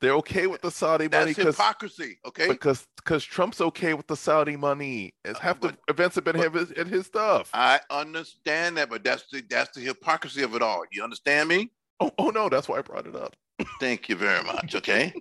They're 0.04 0.16
okay 0.16 0.48
with 0.48 0.62
the 0.62 0.70
Saudi 0.70 1.06
money 1.06 1.28
That's 1.28 1.38
because 1.38 1.56
hypocrisy. 1.56 2.20
Okay. 2.26 2.50
because 2.50 2.86
because 2.98 3.24
Trump's 3.24 3.62
okay 3.62 3.94
with 3.94 4.06
the 4.08 4.18
Saudi 4.18 4.58
money. 4.58 5.14
It's 5.24 5.40
half 5.40 5.62
the 5.62 5.78
events 5.88 6.16
have 6.16 6.26
been 6.26 6.36
but- 6.36 6.54
his, 6.54 6.72
at 6.74 6.88
his 6.88 7.06
stuff. 7.06 7.50
I 7.54 7.80
understand 7.90 8.76
that, 8.78 8.90
but 8.90 9.06
that's 9.06 9.24
the 9.32 9.42
that's 9.50 9.74
the 9.74 9.80
hypocrisy 9.82 10.44
of 10.44 10.56
it 10.56 10.62
all. 10.62 10.84
You 10.92 11.06
understand 11.06 11.48
me? 11.48 11.72
oh, 12.02 12.12
oh 12.18 12.32
no, 12.32 12.50
that's 12.50 12.68
why 12.68 12.80
I 12.80 12.82
brought 12.82 13.08
it 13.08 13.16
up. 13.16 13.34
Thank 13.80 14.10
you 14.10 14.18
very 14.18 14.44
much. 14.44 14.76
Okay. 14.76 15.14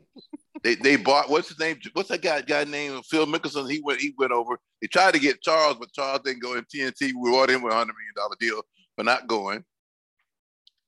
they 0.64 0.74
they 0.74 0.96
bought 0.96 1.30
what's 1.30 1.48
his 1.48 1.60
name? 1.60 1.78
What's 1.92 2.08
that 2.08 2.20
guy 2.22 2.40
guy 2.40 2.64
named 2.64 3.06
Phil 3.06 3.26
Mickelson? 3.26 3.70
He 3.70 3.80
went 3.84 4.00
he 4.00 4.12
went 4.18 4.32
over. 4.32 4.58
They 4.80 4.88
tried 4.88 5.14
to 5.14 5.20
get 5.20 5.42
Charles, 5.42 5.76
but 5.78 5.92
Charles 5.92 6.22
didn't 6.24 6.42
go 6.42 6.54
in 6.54 6.64
TNT. 6.64 7.12
We 7.16 7.30
bought 7.30 7.50
him 7.50 7.62
with 7.62 7.72
a 7.72 7.76
hundred 7.76 7.94
million 7.94 8.14
dollar 8.16 8.34
deal 8.40 8.62
for 8.96 9.04
not 9.04 9.28
going. 9.28 9.64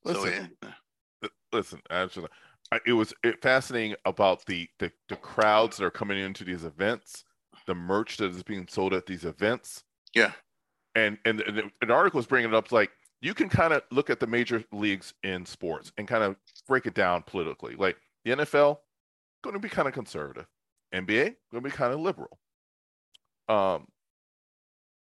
So 0.05 0.21
Listen, 0.21 0.51
yeah. 0.65 1.29
Listen 1.53 1.81
actually 1.91 2.27
I- 2.27 2.44
it 2.87 2.93
was 2.93 3.13
it 3.23 3.41
fascinating 3.43 3.97
about 4.05 4.45
the, 4.47 4.69
the 4.79 4.91
the 5.09 5.17
crowds 5.17 5.77
that 5.77 5.85
are 5.85 5.91
coming 5.91 6.19
into 6.19 6.45
these 6.45 6.65
events 6.65 7.25
the 7.67 7.75
merch 7.75 8.17
that 8.19 8.31
is 8.31 8.43
being 8.43 8.67
sold 8.69 8.93
at 8.93 9.07
these 9.07 9.25
events 9.25 9.85
Yeah. 10.15 10.33
and 10.95 11.19
and, 11.25 11.41
and 11.43 11.57
the- 11.59 11.71
an 11.83 11.91
article 11.91 12.19
was 12.19 12.27
bringing 12.27 12.51
it 12.51 12.55
up 12.55 12.71
like 12.73 12.91
you 13.21 13.33
can 13.35 13.49
kind 13.49 13.73
of 13.73 13.83
look 13.91 14.11
at 14.11 14.21
the 14.21 14.27
major 14.27 14.63
leagues 14.73 15.15
in 15.23 15.47
sports 15.47 15.93
and 15.97 16.07
kind 16.07 16.23
of 16.23 16.37
break 16.69 16.87
it 16.87 16.95
down 16.95 17.23
politically 17.23 17.75
like 17.77 17.97
the 18.25 18.33
nfl 18.33 18.79
going 19.43 19.55
to 19.55 19.61
be 19.61 19.69
kind 19.69 19.89
of 19.89 19.95
conservative 19.95 20.47
nba 20.95 21.35
going 21.53 21.63
to 21.65 21.71
be 21.71 21.71
kind 21.71 21.93
of 21.93 22.01
liberal 22.01 22.39
um 23.49 23.87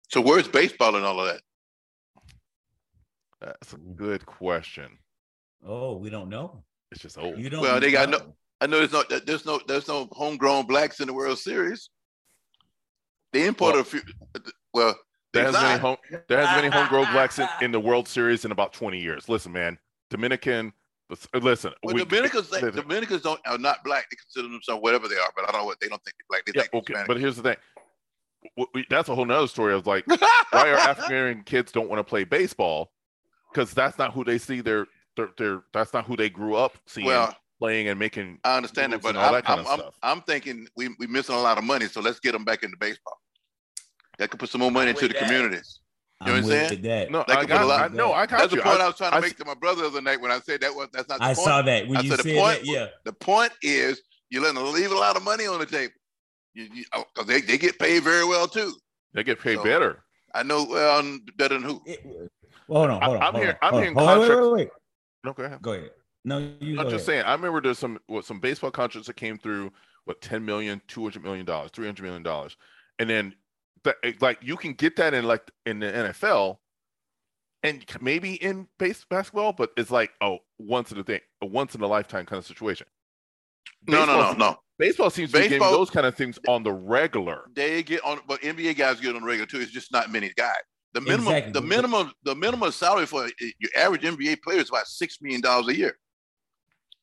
So 0.09 0.21
where's 0.21 0.49
baseball 0.49 0.97
and 0.97 1.05
all 1.05 1.21
of 1.21 1.27
that? 1.27 1.43
That's 3.41 3.73
a 3.73 3.77
good 3.77 4.25
question. 4.27 4.99
Oh, 5.65 5.97
we 5.97 6.11
don't 6.11 6.29
know. 6.29 6.65
It's 6.93 7.01
just 7.03 7.19
old. 7.19 7.39
You 7.39 7.51
don't. 7.51 7.61
Well, 7.61 7.81
they 7.81 7.91
got 7.91 8.09
know. 8.11 8.35
I 8.61 8.67
know 8.67 8.79
there's 8.79 8.93
no 8.93 9.05
there's 9.25 9.45
no 9.47 9.61
there's 9.69 9.89
no 9.89 10.09
homegrown 10.13 10.67
blacks 10.67 11.01
in 11.01 11.07
the 11.07 11.15
World 11.15 11.39
Series. 11.39 11.91
They 13.33 13.47
imported 13.47 13.75
Well, 13.75 13.83
a 13.83 13.85
few. 13.85 14.01
Well, 14.73 14.97
There 15.33 15.45
there's 15.45 15.55
has 15.57 15.63
many 15.63 15.81
home 15.81 15.97
there 16.29 16.45
has 16.47 16.57
many 16.63 16.69
homegrown 16.75 17.13
blacks 17.13 17.39
in, 17.39 17.49
in 17.61 17.73
the 17.73 17.81
World 17.81 18.09
Series 18.09 18.45
in 18.45 18.53
about 18.53 18.73
20 18.73 18.99
years. 18.99 19.29
Listen, 19.29 19.53
man, 19.53 19.79
Dominican. 20.11 20.73
Uh, 21.11 21.39
listen, 21.41 21.73
Well, 21.83 21.95
we- 21.95 22.05
Dominicans, 22.05 22.51
they, 22.51 22.61
listen. 22.61 22.83
Dominicans 22.83 23.23
don't 23.23 23.41
are 23.47 23.57
not 23.59 23.83
black. 23.85 24.11
They 24.11 24.17
consider 24.17 24.49
themselves 24.53 24.83
whatever 24.83 25.09
they 25.09 25.17
are, 25.17 25.31
but 25.37 25.49
I 25.49 25.53
don't 25.53 25.63
know 25.63 25.67
what 25.67 25.81
they 25.81 25.89
don't 25.89 26.03
think 26.05 26.17
they're 26.19 26.27
black. 26.29 26.45
They 26.47 26.53
yeah, 26.55 26.63
think 26.63 26.75
okay, 26.75 26.93
Hispanic. 26.95 27.09
but 27.09 27.19
here's 27.19 27.37
the 27.37 27.43
thing. 27.43 27.57
W- 28.57 28.69
we- 28.75 28.87
that's 28.91 29.09
a 29.09 29.15
whole 29.15 29.25
nother 29.25 29.47
story 29.47 29.75
of 29.75 29.87
like 29.87 30.07
why 30.51 30.69
are 30.71 30.75
African 30.77 31.05
American 31.13 31.43
kids 31.45 31.71
don't 31.73 31.89
want 31.89 31.99
to 32.01 32.05
play 32.05 32.25
baseball 32.25 32.93
because 33.53 33.73
that's 33.73 33.97
not 33.99 34.13
who 34.13 34.23
they 34.25 34.37
see 34.39 34.61
their, 34.61 34.87
their 35.19 35.31
their 35.37 35.63
that's 35.75 35.93
not 35.93 36.07
who 36.07 36.17
they 36.17 36.31
grew 36.31 36.55
up 36.55 36.79
seeing 36.87 37.07
well, 37.07 37.37
playing 37.59 37.89
and 37.89 37.99
making. 37.99 38.39
I 38.45 38.57
understand 38.57 38.93
that, 38.95 39.03
but 39.03 39.17
all 39.17 39.27
I'm, 39.27 39.33
that 39.35 39.45
kind 39.45 39.61
I'm, 39.61 39.67
of 39.67 39.73
I'm, 39.73 39.79
stuff. 39.81 39.95
I'm 40.03 40.21
thinking 40.23 40.67
we 40.77 40.89
we 40.99 41.07
missing 41.07 41.35
a 41.35 41.41
lot 41.41 41.59
of 41.59 41.65
money, 41.65 41.87
so 41.87 42.01
let's 42.01 42.21
get 42.21 42.33
them 42.33 42.45
back 42.45 42.63
into 42.63 42.77
baseball. 42.79 43.19
That 44.19 44.31
could 44.31 44.41
put 44.41 44.49
some 44.49 44.61
more 44.61 44.71
money 44.71 44.91
I'm 44.91 44.97
into 44.97 45.09
the 45.09 45.15
that. 45.15 45.25
communities. 45.25 45.81
You 46.25 46.33
know 46.33 46.35
I'm 46.39 46.43
what 46.45 46.53
I'm 46.53 46.59
with 46.61 46.69
saying? 46.71 46.83
that. 46.83 47.11
No, 47.13 47.25
That 47.29 47.31
I 47.31 47.41
could 47.43 47.49
put 47.51 47.55
a 47.55 47.59
got, 47.59 47.67
lot- 47.69 47.93
I, 47.93 47.95
no, 47.95 48.13
I 48.13 48.27
got 48.27 48.39
That's 48.41 48.53
the 48.55 48.61
point 48.61 48.81
I, 48.81 48.85
I, 48.85 48.87
was 48.89 48.97
trying 48.97 49.11
to 49.13 49.17
I- 49.19 49.21
make 49.21 49.37
to 49.37 49.45
my 49.45 49.55
brother 49.55 49.83
the 49.83 49.87
other 49.89 50.01
night 50.03 50.21
when 50.21 50.33
I 50.33 50.41
said 50.41 50.61
that 50.63 50.75
was 50.75 50.89
that's 50.93 51.09
not 51.09 51.19
the 51.21 51.25
I 51.27 51.35
point. 51.35 51.39
saw 51.39 51.63
that 51.63 51.87
when 51.87 51.99
I 51.99 52.01
you 52.01 52.09
said 52.11 52.21
said 52.23 52.25
the 52.33 52.39
point 52.41 52.59
that. 52.61 52.67
Yeah. 52.67 52.87
The 53.05 53.13
point 53.13 53.53
is 53.63 54.01
you're 54.31 54.43
letting 54.43 54.57
them 54.63 54.73
leave 54.73 54.91
a 54.91 54.97
lot 54.97 55.17
of 55.17 55.23
money 55.23 55.47
on 55.47 55.61
the 55.61 55.67
table. 55.67 55.93
You, 56.55 56.67
you, 56.75 56.85
oh, 56.93 57.05
'cause 57.15 57.27
they, 57.27 57.41
they 57.41 57.57
get 57.57 57.79
paid 57.79 58.03
very 58.03 58.25
well 58.25 58.49
too. 58.49 58.73
they 59.15 59.23
get 59.23 59.39
paid 59.41 59.59
So- 59.59 59.65
better. 59.65 60.03
I 60.35 60.43
know 60.43 60.65
well 60.65 61.19
better 61.37 61.55
than 61.55 61.63
who. 61.63 61.81
It- 61.87 62.05
well, 62.67 62.81
hold 62.81 62.91
on, 62.91 63.01
hold 63.03 63.17
on. 63.19 63.23
I- 63.23 63.27
I'm 63.27 63.33
hold 63.35 63.45
here- 63.45 63.59
on, 63.63 63.69
I'm 63.69 63.71
hold 63.71 63.83
hearing 63.85 63.97
on. 63.99 64.05
Hold 64.05 64.19
on, 64.19 64.21
wait, 64.29 64.41
wait, 64.41 64.53
wait, 64.65 64.69
No, 65.25 65.33
go 65.33 65.45
ahead. 65.45 65.63
Go 65.63 65.73
ahead. 65.73 65.91
No, 66.25 66.39
you 66.61 66.79
I'm 66.79 66.85
go 66.85 66.91
just 66.91 66.93
ahead. 67.09 67.23
saying. 67.23 67.23
I 67.25 67.33
remember 67.33 67.61
there's 67.61 67.79
some 67.79 67.99
what 68.07 68.25
some 68.25 68.41
baseball 68.41 68.71
contracts 68.71 69.07
that 69.07 69.17
came 69.17 69.39
through 69.39 69.73
what 70.05 70.21
10 70.21 70.45
million, 70.45 70.81
200 70.89 71.23
million 71.23 71.47
dollars, 71.47 71.71
300 71.73 72.03
million 72.03 72.23
dollars, 72.23 72.57
and 72.99 73.09
then 73.09 73.35
that 73.85 73.97
like 74.21 74.39
you 74.43 74.57
can 74.57 74.73
get 74.75 74.97
that 74.97 75.15
in 75.15 75.25
like 75.25 75.49
in 75.67 75.79
the 75.81 75.87
NFL, 75.87 76.59
and 77.63 77.85
maybe 78.01 78.35
in 78.35 78.67
base 78.79 79.05
basketball, 79.09 79.53
but 79.53 79.71
it's 79.77 79.91
like 79.91 80.11
oh 80.21 80.39
once 80.59 80.93
in 80.93 80.99
a 80.99 81.05
thing, 81.05 81.21
a 81.43 81.47
once 81.47 81.75
in 81.75 81.81
a 81.83 81.87
lifetime 81.87 82.27
kind 82.27 82.39
of 82.39 82.47
situation. 82.47 82.87
No, 83.87 84.05
no, 84.05 84.07
no, 84.07 84.13
Baseball- 84.29 84.37
no. 84.39 84.57
Baseball 84.79 85.11
seems 85.11 85.33
to 85.33 85.39
be 85.39 85.43
getting 85.49 85.59
those 85.59 85.91
kind 85.91 86.07
of 86.07 86.15
things 86.15 86.39
on 86.47 86.63
the 86.63 86.73
regular. 86.73 87.47
They 87.53 87.83
get 87.83 88.01
on, 88.05 88.21
but 88.29 88.41
NBA 88.43 88.77
guys 88.77 89.01
get 89.01 89.15
on 89.17 89.23
the 89.23 89.27
regular 89.27 89.47
too. 89.47 89.59
It's 89.59 89.73
just 89.73 89.91
not 89.91 90.13
many 90.13 90.31
guys. 90.37 90.53
The 90.95 91.01
minimum, 91.03 91.27
Exactly. 91.35 91.53
the 91.53 91.61
minimum, 91.63 92.13
the 92.25 92.35
minimum 92.35 92.73
salary 92.73 93.07
for 93.07 93.29
your 93.59 93.71
average 93.77 94.03
NBA 94.03 94.43
player 94.43 94.59
is 94.59 94.71
about 94.71 94.87
six 94.87 95.19
million 95.21 95.41
dollars 95.41 95.69
a 95.69 95.77
year. 95.77 95.99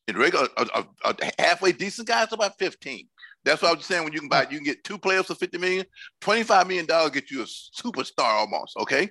In 0.07 0.17
regular, 0.17 0.47
a, 0.57 0.67
a, 0.75 0.85
a 1.05 1.31
halfway 1.41 1.71
decent 1.71 2.07
guy 2.07 2.23
is 2.23 2.33
about 2.33 2.57
fifteen. 2.59 3.07
That's 3.43 3.61
what 3.61 3.71
I 3.71 3.73
was 3.75 3.85
saying. 3.85 4.03
When 4.03 4.13
you 4.13 4.19
can 4.19 4.29
buy, 4.29 4.41
you 4.43 4.57
can 4.57 4.63
get 4.63 4.83
two 4.83 4.97
players 4.97 5.27
for 5.27 5.35
fifty 5.35 5.57
million. 5.57 5.85
Twenty-five 6.21 6.67
million 6.67 6.85
dollars 6.85 7.11
get 7.11 7.29
you 7.31 7.41
a 7.41 7.45
superstar 7.45 8.25
almost. 8.25 8.75
Okay. 8.77 9.09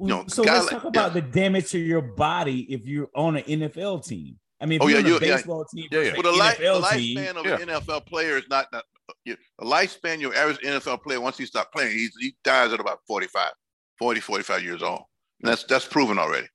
No, 0.00 0.24
so 0.28 0.42
let's 0.42 0.66
like- 0.70 0.74
talk 0.82 0.84
about 0.84 1.12
the 1.12 1.22
damage 1.22 1.70
to 1.70 1.78
your 1.78 2.02
body 2.02 2.72
if 2.72 2.86
you're 2.86 3.08
on 3.16 3.36
an 3.36 3.42
NFL 3.44 4.06
team. 4.06 4.38
I 4.60 4.66
mean, 4.66 4.76
if 4.76 4.82
Oh, 4.82 4.86
you're 4.88 4.98
yeah, 5.00 5.06
on 5.06 5.06
a 5.06 5.08
you- 5.08 5.26
yeah. 5.28 5.36
baseball 5.36 5.64
team, 5.64 5.86
Yeah, 5.90 5.98
yeah. 6.00 6.10
versus 6.10 6.22
Well, 6.22 6.32
the, 6.32 6.32
an 6.32 6.38
life, 6.38 6.58
the 6.58 6.64
lifespan 6.64 7.36
of 7.36 7.46
yeah. 7.46 7.58
an 7.60 7.68
NFL 7.82 8.06
player 8.06 8.36
is 8.36 8.44
not, 8.48 8.66
not 8.72 8.84
you- 9.24 9.36
the 9.58 9.64
lifespan. 9.64 10.20
Your 10.20 10.34
average 10.36 10.58
NFL 10.60 11.02
player, 11.02 11.20
once 11.20 11.36
he 11.38 11.46
stops 11.46 11.70
playing, 11.72 11.96
he's, 11.98 12.12
he 12.20 12.36
dies 12.44 12.72
at 12.72 12.78
about 12.78 13.00
45, 13.08 13.50
40, 13.98 14.20
45 14.20 14.62
years 14.62 14.82
old. 14.82 15.02
And 15.42 15.50
that's 15.50 15.64
that's 15.64 15.86
proven 15.86 16.18
already. 16.18 16.46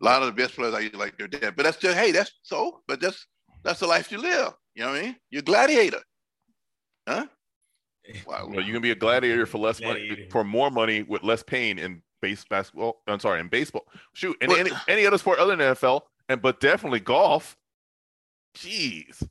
A 0.00 0.04
lot 0.04 0.22
of 0.22 0.26
the 0.26 0.32
best 0.32 0.54
players 0.54 0.74
are 0.74 0.96
like 0.98 1.18
they're 1.18 1.26
dead, 1.28 1.54
but 1.56 1.64
that's 1.64 1.76
just 1.76 1.96
hey, 1.98 2.12
that's 2.12 2.32
so. 2.42 2.80
But 2.86 3.00
that's 3.00 3.26
that's 3.64 3.80
the 3.80 3.86
life 3.86 4.12
you 4.12 4.18
live. 4.18 4.52
You 4.74 4.84
know 4.84 4.90
what 4.92 4.98
I 5.00 5.02
mean? 5.02 5.16
You're 5.30 5.40
a 5.40 5.44
gladiator, 5.44 6.00
huh? 7.08 7.26
Wow. 8.26 8.46
You 8.48 8.54
know, 8.54 8.60
you 8.60 8.72
can 8.72 8.80
be 8.80 8.90
a 8.92 8.94
gladiator 8.94 9.44
for 9.44 9.58
less 9.58 9.82
money, 9.82 10.26
for 10.30 10.42
more 10.42 10.70
money 10.70 11.02
with 11.02 11.22
less 11.22 11.42
pain 11.42 11.78
in 11.78 12.00
base 12.22 12.42
basketball. 12.48 13.02
I'm 13.06 13.20
sorry, 13.20 13.38
in 13.40 13.48
baseball. 13.48 13.84
Shoot, 14.14 14.34
and 14.40 14.48
But- 14.48 14.60
any, 14.60 14.70
any 14.88 15.06
other 15.06 15.18
sport 15.18 15.38
other 15.38 15.54
than 15.56 15.74
NFL, 15.74 16.00
and 16.30 16.40
but 16.40 16.58
definitely 16.60 17.00
golf. 17.00 17.56
Jeez. 18.56 19.22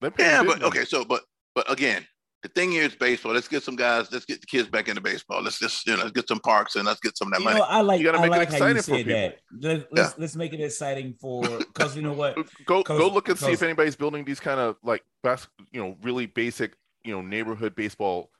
That 0.00 0.14
Yeah, 0.18 0.38
but 0.42 0.58
money. 0.58 0.64
okay. 0.64 0.84
So, 0.84 1.04
but 1.04 1.22
but 1.54 1.70
again, 1.70 2.04
the 2.42 2.48
thing 2.48 2.72
here 2.72 2.82
is 2.82 2.94
baseball. 2.94 3.32
Let's 3.32 3.46
get 3.48 3.62
some 3.62 3.76
guys. 3.76 4.10
Let's 4.10 4.24
get 4.24 4.40
the 4.40 4.46
kids 4.46 4.68
back 4.68 4.88
into 4.88 5.00
baseball. 5.00 5.42
Let's 5.42 5.58
just 5.60 5.86
you 5.86 5.92
know 5.96 6.00
let's 6.00 6.12
get 6.12 6.26
some 6.28 6.40
parks 6.40 6.74
and 6.76 6.84
let's 6.84 7.00
get 7.00 7.16
some 7.16 7.28
of 7.28 7.32
that 7.34 7.38
you 7.38 7.44
money. 7.44 7.58
know, 7.60 7.64
I 7.66 7.80
like, 7.82 8.00
You 8.00 8.06
gotta 8.06 8.18
I 8.18 8.22
make 8.22 8.32
it 8.32 8.38
like 8.38 8.48
how 8.48 8.66
you 8.66 8.76
exciting 8.76 8.82
for 8.82 8.98
said 8.98 9.06
that. 9.06 9.38
Let, 9.60 9.92
let's 9.92 10.18
let's 10.18 10.36
make 10.36 10.52
it 10.52 10.60
exciting 10.60 11.14
for 11.20 11.42
because 11.58 11.94
you 11.96 12.02
know 12.02 12.12
what? 12.12 12.34
go 12.66 12.82
Cause- 12.82 12.98
go 12.98 13.08
look 13.08 13.28
and 13.28 13.38
see 13.38 13.52
if 13.52 13.62
anybody's 13.62 13.96
building 13.96 14.24
these 14.24 14.40
kind 14.40 14.58
of 14.60 14.76
like 14.82 15.02
bas- 15.22 15.46
you 15.72 15.80
know 15.80 15.96
really 16.02 16.26
basic 16.26 16.74
you 17.04 17.12
know 17.14 17.20
neighborhood 17.22 17.74
baseball 17.76 18.30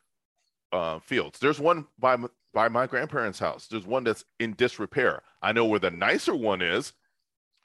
uh, 0.73 0.99
fields. 1.01 1.39
There's 1.39 1.61
one 1.61 1.87
by 1.99 2.15
m- 2.15 2.29
by 2.53 2.69
my 2.69 2.87
grandparents' 2.87 3.39
house. 3.39 3.67
There's 3.69 3.87
one 3.87 4.05
that's 4.05 4.25
in 4.41 4.55
disrepair. 4.55 5.23
I 5.43 5.53
know 5.53 5.65
where 5.67 5.79
the 5.81 5.91
nicer 5.91 6.35
one 6.35 6.61
is, 6.61 6.93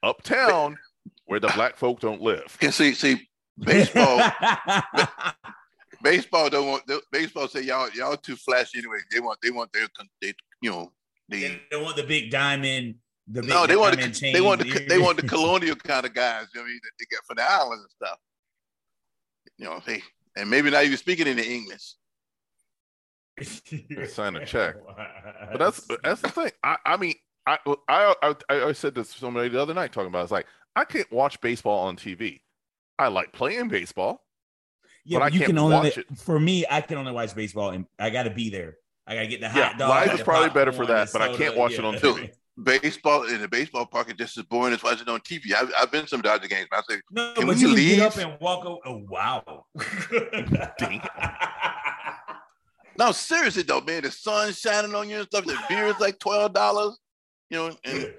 uptown, 0.04 0.78
where 1.26 1.40
the 1.40 1.50
black 1.56 1.76
folk 1.78 2.00
don't 2.00 2.22
live. 2.22 2.58
Can 2.60 2.72
see 2.74 2.94
see 2.94 3.28
baseball. 3.60 4.22
baseball 6.02 6.50
don't 6.50 6.68
want 6.68 6.88
they- 6.88 7.00
baseball 7.12 7.48
say 7.48 7.62
y'all 7.62 7.90
y'all 7.92 8.18
too 8.18 8.36
flashy 8.36 8.80
anyway. 8.80 9.00
They 9.12 9.20
want 9.20 9.40
they 9.42 9.52
want 9.52 9.72
their 9.74 9.88
they 10.22 10.34
you 10.62 10.72
know 10.72 10.92
the 11.30 11.42
they 11.42 11.62
don't 11.72 11.84
want 11.84 11.96
the 11.98 12.04
big 12.04 12.32
diamond. 12.32 12.96
The 13.28 13.42
big 13.42 13.50
no 13.50 13.68
they 13.68 13.76
want 13.76 13.96
the, 13.96 14.02
diamond 14.08 14.16
they 14.16 14.42
want 14.42 14.62
the 14.62 14.86
they 14.88 15.00
want 15.00 15.18
the 15.20 15.28
colonial 15.28 15.76
kind 15.76 16.06
of 16.06 16.14
guys. 16.14 16.48
You 16.54 16.60
know 16.60 16.64
what 16.64 16.68
I 16.68 16.72
mean 16.72 16.80
that 16.84 16.92
they 17.00 17.06
get 17.10 17.20
for 17.26 17.36
the 17.36 17.44
islands 17.44 17.84
and 17.84 17.92
stuff. 17.92 18.20
You 19.58 19.66
know, 19.66 19.80
hey, 19.86 20.04
and 20.36 20.50
maybe 20.50 20.70
not 20.70 20.86
even 20.86 20.98
speaking 20.98 21.28
any 21.28 21.42
English. 21.42 21.96
Sign 24.10 24.36
a 24.36 24.46
check. 24.46 24.76
But 25.52 25.60
that's 25.60 25.88
that's 26.04 26.22
the 26.22 26.30
thing. 26.30 26.52
I 26.64 26.78
I 26.86 26.98
mean 26.98 27.16
I 27.46 27.58
I 27.88 28.14
I, 28.22 28.36
I 28.50 28.72
said 28.74 28.96
this 28.96 29.14
to 29.14 29.20
somebody 29.20 29.50
the 29.50 29.62
other 29.62 29.74
night 29.74 29.92
talking 29.92 30.10
about. 30.10 30.24
It's 30.24 30.32
like 30.32 30.48
I 30.76 30.86
can't 30.86 31.12
watch 31.12 31.40
baseball 31.42 31.88
on 31.88 31.98
TV. 31.98 32.42
I 33.00 33.08
like 33.08 33.32
playing 33.34 33.68
baseball. 33.68 34.27
Yeah, 35.08 35.20
but 35.20 35.24
I 35.26 35.28
you 35.30 35.40
can't 35.40 35.50
can 35.52 35.58
only 35.58 35.76
watch 35.78 35.98
it. 35.98 36.06
for 36.18 36.38
me. 36.40 36.66
I 36.70 36.82
can 36.82 36.98
only 36.98 37.14
watch 37.14 37.34
baseball, 37.34 37.70
and 37.70 37.86
I 37.98 38.10
got 38.10 38.24
to 38.24 38.30
be 38.30 38.50
there. 38.50 38.76
I 39.08 39.16
got 39.16 39.22
to 39.22 39.28
get 39.28 39.40
the 39.40 39.48
hot 39.50 39.58
Yeah, 39.74 39.78
dog. 39.78 39.90
live 39.90 40.14
is 40.16 40.22
probably 40.22 40.50
better 40.50 40.74
for 40.74 40.86
that, 40.86 41.08
the 41.08 41.14
but 41.14 41.22
I 41.22 41.28
can't 41.30 41.52
soda, 41.56 41.60
watch 41.60 41.72
it 41.74 41.86
on 41.86 41.94
TV. 41.96 42.30
Baseball 42.62 43.24
in 43.28 43.40
the 43.40 43.48
baseball 43.48 43.86
park 43.86 44.10
is 44.10 44.16
just 44.16 44.38
as 44.38 44.44
boring 44.46 44.74
as 44.74 44.84
watching 44.84 45.08
on 45.08 45.20
TV. 45.22 45.54
I've, 45.56 45.72
I've 45.80 45.92
been 45.92 46.02
to 46.04 46.08
some 46.10 46.22
Dodger 46.22 46.48
games. 46.48 46.68
But 46.72 46.84
I 46.90 46.94
say, 46.96 47.02
No, 47.12 47.34
Can 47.36 47.46
but 47.48 47.56
we 47.56 47.62
you 47.62 47.68
can 47.68 47.76
leave? 47.76 47.98
get 48.00 48.06
up 48.08 48.18
and 48.18 48.38
walk. 48.42 48.66
o- 48.66 48.82
Oh 48.86 49.06
wow! 49.08 49.66
Damn. 50.80 51.02
no, 52.98 53.12
seriously 53.12 53.64
though, 53.64 53.82
man, 53.82 54.02
the 54.04 54.12
sun's 54.12 54.60
shining 54.60 54.96
on 54.96 55.08
you 55.10 55.18
and 55.20 55.26
stuff. 55.28 55.46
The 55.46 55.58
beer 55.70 55.86
is 55.86 56.00
like 56.00 56.20
twelve 56.20 56.54
dollars. 56.54 56.98
You 57.50 57.58
know, 57.58 57.78
and 57.86 58.14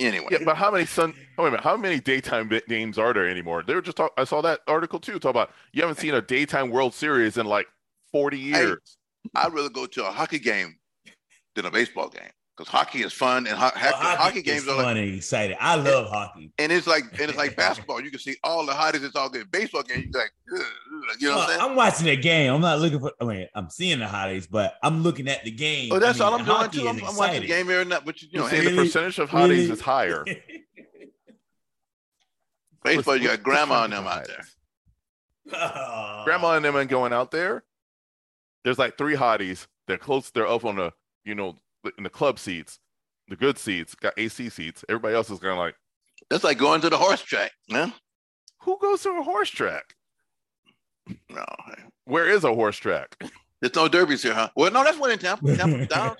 anyway, 0.00 0.26
Yeah, 0.30 0.38
but 0.44 0.56
how 0.56 0.70
many 0.70 0.86
sun? 0.86 1.14
Oh, 1.38 1.42
wait 1.44 1.48
a 1.48 1.50
minute. 1.52 1.64
How 1.64 1.76
many 1.76 2.00
daytime 2.00 2.48
bi- 2.48 2.62
games 2.68 2.98
are 2.98 3.12
there 3.12 3.28
anymore? 3.28 3.62
They 3.66 3.74
were 3.74 3.82
just 3.82 3.96
talk, 3.96 4.12
I 4.16 4.24
saw 4.24 4.40
that 4.42 4.60
article 4.66 4.98
too. 5.00 5.18
Talk 5.18 5.30
about 5.30 5.50
you 5.72 5.82
haven't 5.82 5.98
seen 5.98 6.14
a 6.14 6.22
daytime 6.22 6.70
World 6.70 6.94
Series 6.94 7.36
in 7.38 7.46
like 7.46 7.66
forty 8.12 8.38
years. 8.38 8.98
I'd 9.34 9.52
rather 9.52 9.70
go 9.70 9.86
to 9.86 10.06
a 10.06 10.10
hockey 10.10 10.38
game 10.38 10.76
than 11.54 11.66
a 11.66 11.70
baseball 11.70 12.08
game 12.08 12.30
because 12.56 12.70
hockey 12.70 13.02
is 13.02 13.12
fun 13.12 13.46
and 13.46 13.56
ho- 13.56 13.70
Well, 13.74 13.92
hockey, 13.94 14.16
hockey 14.22 14.38
is 14.38 14.44
games 14.44 14.62
are 14.68 14.76
fun 14.76 14.84
like, 14.84 14.96
and 14.96 15.14
exciting. 15.16 15.56
I 15.60 15.74
love 15.76 16.08
hockey. 16.08 16.50
and 16.58 16.70
it's 16.70 16.86
like 16.86 17.04
and 17.20 17.28
it's 17.30 17.36
like 17.38 17.56
basketball. 17.66 18.00
You 18.00 18.10
can 18.10 18.20
see 18.20 18.36
all 18.44 18.64
the 18.64 18.72
hotties. 18.72 19.04
It's 19.04 19.16
all 19.16 19.28
good. 19.28 19.50
Baseball 19.50 19.82
game, 19.82 20.08
you're 20.12 20.22
like, 20.22 20.32
ugh, 20.54 20.60
ugh, 20.60 20.66
you 21.18 21.28
know 21.28 21.36
what 21.36 21.50
I'm? 21.50 21.70
I'm 21.70 21.76
watching 21.76 22.06
the 22.06 22.16
game. 22.16 22.52
I'm 22.52 22.60
not 22.60 22.80
looking 22.80 23.00
for. 23.00 23.12
I 23.20 23.24
mean, 23.24 23.48
I'm 23.54 23.70
seeing 23.70 23.98
the 23.98 24.06
hotties, 24.06 24.48
but 24.50 24.76
I'm 24.82 25.02
looking 25.02 25.28
at 25.28 25.44
the 25.44 25.50
game. 25.50 25.92
Oh, 25.92 25.98
that's 25.98 26.20
I 26.20 26.24
mean, 26.24 26.32
all 26.48 26.54
I'm 26.54 26.70
doing 26.70 26.84
too. 26.84 26.88
I'm, 26.88 27.08
I'm 27.08 27.16
watching 27.16 27.40
the 27.42 27.46
game 27.46 27.70
every 27.70 27.84
night, 27.84 28.02
but 28.04 28.20
you, 28.22 28.28
you 28.32 28.38
know, 28.40 28.46
hey, 28.46 28.64
the 28.68 28.76
percentage 28.76 29.18
of 29.18 29.30
hotties 29.30 29.48
really- 29.48 29.70
is 29.70 29.80
higher. 29.80 30.24
baseball, 32.84 33.16
you 33.16 33.28
got 33.28 33.42
grandma 33.42 33.84
and 33.84 33.92
them 33.92 34.06
out 34.06 34.26
there. 34.26 34.36
hotties? 34.38 34.52
Oh. 35.52 36.22
Grandma 36.24 36.52
and 36.56 36.64
them 36.64 36.76
ain't 36.76 36.90
going 36.90 37.12
out 37.12 37.30
there. 37.30 37.62
There's 38.64 38.78
like 38.78 38.98
three 38.98 39.14
hotties. 39.14 39.66
They're 39.86 39.98
close. 39.98 40.30
They're 40.30 40.46
up 40.46 40.64
on 40.64 40.76
the 40.76 40.92
you 41.24 41.34
know 41.34 41.56
in 41.96 42.04
the 42.04 42.10
club 42.10 42.38
seats, 42.38 42.78
the 43.28 43.36
good 43.36 43.58
seats, 43.58 43.94
got 43.94 44.14
AC 44.16 44.48
seats. 44.48 44.84
Everybody 44.88 45.14
else 45.14 45.30
is 45.30 45.38
kind 45.38 45.52
of 45.52 45.58
like, 45.58 45.74
That's 46.30 46.44
like 46.44 46.58
going 46.58 46.80
to 46.80 46.90
the 46.90 46.96
horse 46.96 47.22
track, 47.22 47.52
man. 47.68 47.92
who 48.62 48.78
goes 48.80 49.02
to 49.02 49.10
a 49.10 49.22
horse 49.22 49.50
track? 49.50 49.94
No. 51.30 51.44
Where 52.04 52.28
is 52.28 52.44
a 52.44 52.54
horse 52.54 52.76
track? 52.76 53.16
there's 53.60 53.74
no 53.74 53.88
derbies 53.88 54.22
here, 54.22 54.34
huh? 54.34 54.48
Well, 54.56 54.70
no, 54.70 54.84
that's 54.84 54.98
one 54.98 55.10
in 55.10 55.18
Tampa. 55.18 55.56
Tampa 55.56 55.86
Downs. 55.86 56.18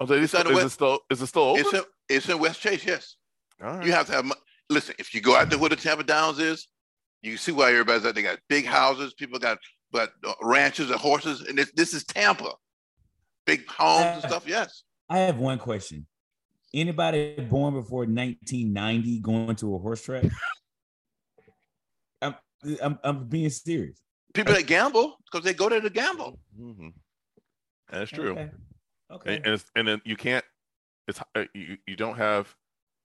Oh, 0.00 0.06
they, 0.06 0.16
is, 0.16 0.24
It's 0.24 0.34
on 0.34 0.52
the 0.52 0.58
it 0.58 0.68
still 0.70 1.00
is 1.10 1.22
it 1.22 1.26
still 1.26 1.42
open? 1.42 1.60
It's 1.64 1.72
in, 1.74 1.82
it's 2.08 2.28
in 2.28 2.38
West 2.38 2.60
Chase, 2.60 2.84
yes. 2.84 3.16
All 3.62 3.76
right. 3.76 3.86
You 3.86 3.92
have 3.92 4.06
to 4.06 4.12
have. 4.12 4.24
mo- 4.24 4.34
Listen, 4.70 4.94
if 4.98 5.14
you 5.14 5.20
go 5.20 5.36
out 5.36 5.50
there 5.50 5.58
where 5.58 5.70
the 5.70 5.76
Tampa 5.76 6.02
Downs 6.02 6.38
is, 6.38 6.66
you 7.20 7.36
see 7.36 7.52
why 7.52 7.70
everybody's 7.70 8.06
out. 8.06 8.14
They 8.14 8.22
got 8.22 8.38
big 8.48 8.64
houses. 8.64 9.12
People 9.14 9.38
got 9.38 9.58
got 9.92 10.08
uh, 10.26 10.32
ranches 10.40 10.90
and 10.90 10.98
horses, 10.98 11.42
and 11.42 11.58
this 11.58 11.70
this 11.72 11.92
is 11.94 12.04
Tampa. 12.04 12.52
Big 13.44 13.66
homes 13.68 14.04
and 14.04 14.22
stuff. 14.22 14.44
Yes. 14.46 14.82
I 15.08 15.18
have 15.18 15.36
one 15.38 15.58
question. 15.58 16.06
anybody 16.72 17.34
born 17.50 17.74
before 17.74 18.06
1990 18.06 19.18
going 19.20 19.56
to 19.56 19.74
a 19.74 19.78
horse 19.78 20.02
track? 20.02 20.24
I'm, 22.22 22.34
I'm, 22.82 22.98
I'm 23.04 23.28
being 23.28 23.50
serious. 23.50 24.00
People 24.34 24.54
that 24.54 24.66
gamble 24.66 25.16
because 25.30 25.44
they 25.44 25.54
go 25.54 25.68
there 25.68 25.80
to 25.80 25.90
gamble. 25.90 26.38
Mm-hmm. 26.58 26.88
That's 27.90 28.10
true. 28.10 28.32
Okay. 28.32 28.50
Okay. 29.10 29.36
And, 29.36 29.44
and, 29.46 29.54
it's, 29.54 29.70
and 29.76 29.88
then 29.88 30.00
you 30.04 30.16
can't. 30.16 30.44
It's 31.08 31.20
uh, 31.34 31.44
you, 31.54 31.76
you 31.86 31.96
don't 31.96 32.16
have 32.16 32.54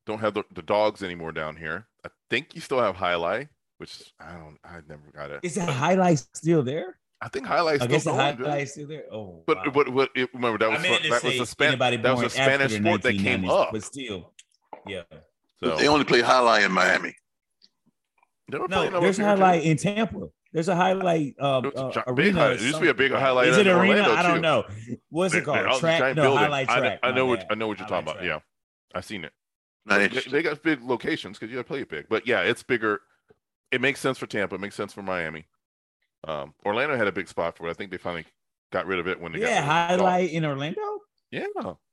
don't 0.06 0.20
have 0.20 0.34
the, 0.34 0.44
the 0.54 0.62
dogs 0.62 1.04
anymore 1.04 1.32
down 1.32 1.56
here. 1.56 1.88
I 2.06 2.10
think 2.30 2.56
you 2.56 2.62
still 2.62 2.80
have 2.80 2.96
jai 2.98 3.14
alai, 3.14 3.50
which 3.78 4.14
I 4.20 4.32
don't. 4.34 4.58
I 4.64 4.80
never 4.88 5.02
got 5.14 5.32
it. 5.32 5.40
Is 5.44 5.56
that 5.56 5.68
jai 5.68 5.96
alai 5.96 6.26
still 6.34 6.64
there? 6.64 6.98
I 7.20 7.30
think 7.30 7.48
highlights. 7.48 7.82
I 7.84 7.88
guess 7.88 8.04
the 8.04 8.12
still 8.12 8.16
going, 8.16 8.38
jai 8.38 8.44
alai's 8.62 8.72
still 8.72 8.88
there. 8.88 9.04
Oh, 9.12 9.44
But 9.48 9.58
wow. 9.58 9.72
but 9.74 9.94
but 9.94 10.10
it, 10.16 10.30
remember 10.34 10.60
that 10.60 10.70
was 10.70 10.80
I 10.80 10.84
meant 10.84 11.04
that 11.04 11.12
was 11.12 11.22
say 11.22 11.40
the 11.40 11.46
Span- 11.46 11.80
that 11.80 12.16
was 12.16 12.24
a 12.24 12.30
Spanish 12.30 12.74
sport 12.76 13.02
that 13.02 13.18
came 13.18 13.50
up. 13.50 13.70
but 13.74 13.84
still, 13.84 14.34
yeah. 14.86 15.02
So 15.62 15.76
They 15.76 15.88
only 15.88 16.06
play 16.06 16.22
jai 16.22 16.28
alai 16.30 16.66
in 16.66 16.72
Miami. 16.72 17.16
they 18.50 18.60
were 18.60 18.68
No, 18.68 18.78
playing 18.78 18.94
up 18.94 19.02
there's 19.02 19.20
a 19.20 19.24
here, 19.28 19.36
jai 19.36 19.58
alai 19.58 19.64
in 19.64 19.78
Tampa. 19.78 20.28
There's 20.54 20.70
a 20.70 20.76
jai 20.76 20.94
alai 20.94 21.34
uh, 21.40 21.62
It 21.66 21.74
was 21.76 21.96
a 21.98 22.10
uh, 22.10 22.14
big 22.14 22.36
arena. 22.36 22.40
jai 22.40 22.48
alai. 22.48 22.56
It 22.56 22.62
used 22.62 22.76
to 22.76 22.82
be 22.82 22.88
a 22.90 22.94
big 22.94 23.12
jai 23.12 23.22
alai 23.22 23.48
Is 23.48 23.58
in 23.58 23.68
it 23.68 23.72
arena? 23.72 24.02
Orlando, 24.02 24.14
I 24.16 24.22
don't 24.24 24.42
know. 24.42 24.64
What's 25.10 25.34
it 25.34 25.44
called? 25.46 25.66
all 25.66 25.80
Track? 25.80 26.00
giant 26.00 26.16
No, 26.18 26.24
building. 26.24 26.40
jai 26.40 26.50
alai 26.50 26.70
I 26.70 26.76
know- 26.76 26.82
track. 26.82 27.00
I, 27.04 27.10
My 27.12 27.16
know 27.16 27.26
what. 27.26 27.46
I 27.50 27.56
know 27.56 27.68
what 27.68 27.80
you're 27.80 27.88
talking 27.88 28.06
Jai 28.08 28.12
alai 28.14 28.16
about. 28.16 28.26
track. 28.26 28.44
Yeah, 28.94 28.98
I 28.98 29.02
seen 29.02 29.24
it. 29.26 29.34
They, 29.86 30.08
they 30.08 30.42
got 30.44 30.62
big 30.64 30.82
locations 30.84 31.38
because 31.40 31.50
you 31.50 31.56
got 31.58 31.62
to 31.64 31.68
play 31.68 31.80
it 31.82 31.90
big. 31.90 32.08
But 32.10 32.28
yeah, 32.28 32.42
it's 32.42 32.62
bigger. 32.64 33.00
It 33.72 33.80
makes 33.82 34.00
sense 34.02 34.18
for 34.18 34.26
Tampa. 34.28 34.56
It 34.56 34.62
makes 34.62 34.76
sense 34.76 34.92
for 34.94 35.02
Miami. 35.02 35.46
Um, 36.28 36.54
Orlando 36.66 36.98
had 36.98 37.08
a 37.08 37.12
big 37.12 37.28
spot 37.30 37.56
for 37.58 37.68
it. 37.68 37.70
I 37.70 37.74
think 37.74 37.92
they 37.92 37.98
finally 37.98 38.26
got 38.74 38.86
rid 38.86 39.00
of 39.00 39.08
it 39.08 39.20
when 39.22 39.32
they 39.32 39.40
Yeah, 39.40 39.66
got 39.66 39.92
rid 39.92 39.94
of 39.94 40.00
the 40.00 40.04
jai 40.06 40.22
alai 40.28 40.32
in 40.32 40.46
Orlando. 40.46 40.82
Yeah, 41.32 41.46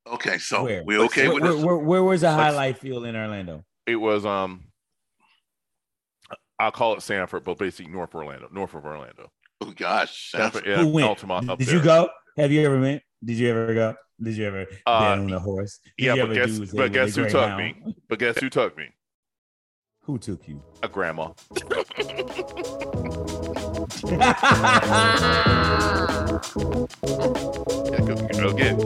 Okay, 0.07 0.39
so 0.39 0.65
Where? 0.65 0.83
we 0.85 0.99
okay 0.99 1.29
where, 1.29 1.35
with 1.35 1.43
where, 1.43 1.53
this? 1.53 1.65
where, 1.65 1.77
where 1.79 2.03
was 2.05 2.21
the 2.23 2.29
jai 2.29 2.51
alai 2.51 2.77
field 2.77 3.05
in 3.07 3.15
Orlando? 3.17 3.65
it 3.87 3.97
was. 3.97 4.25
Um, 4.27 4.65
I'll 6.59 6.71
call 6.71 6.95
it 6.95 7.03
Sanford, 7.03 7.45
but 7.45 7.59
basically 7.59 7.93
north 7.93 8.15
Orlando, 8.15 8.49
north 8.53 8.75
of 8.75 8.85
Orlando. 8.85 9.31
Oh 9.61 9.73
gosh, 9.75 10.31
Sanford, 10.31 10.67
yeah, 10.67 10.77
Who 10.77 10.89
went? 10.89 11.19
Did, 11.59 11.71
you 11.71 11.83
go? 11.83 12.09
Have 12.37 12.53
you 12.53 12.65
ever 12.65 12.79
met? 12.79 13.03
Did 13.25 13.39
you 13.39 13.51
ever 13.51 13.75
go? 13.75 13.95
Did 14.23 14.37
you 14.37 14.47
ever 14.47 14.67
uh, 14.87 14.91
on 14.91 15.33
a 15.33 15.41
horse? 15.41 15.81
Did 15.99 16.17
yeah, 16.17 16.27
but 16.27 16.35
guess, 16.35 16.59
but 16.73 16.93
guess 16.93 17.17
who 17.17 17.29
took 17.29 17.57
me? 17.57 17.75
But 18.09 18.19
guess 18.19 18.39
who 18.39 18.51
took 18.51 18.77
me? 18.77 18.89
Who 20.03 20.19
took 20.19 20.47
you? 20.47 20.63
A 20.83 20.89
grandma. 20.89 21.33
yeah, 24.07 24.35
go, 28.01 28.15
go, 28.15 28.51
again, 28.51 28.79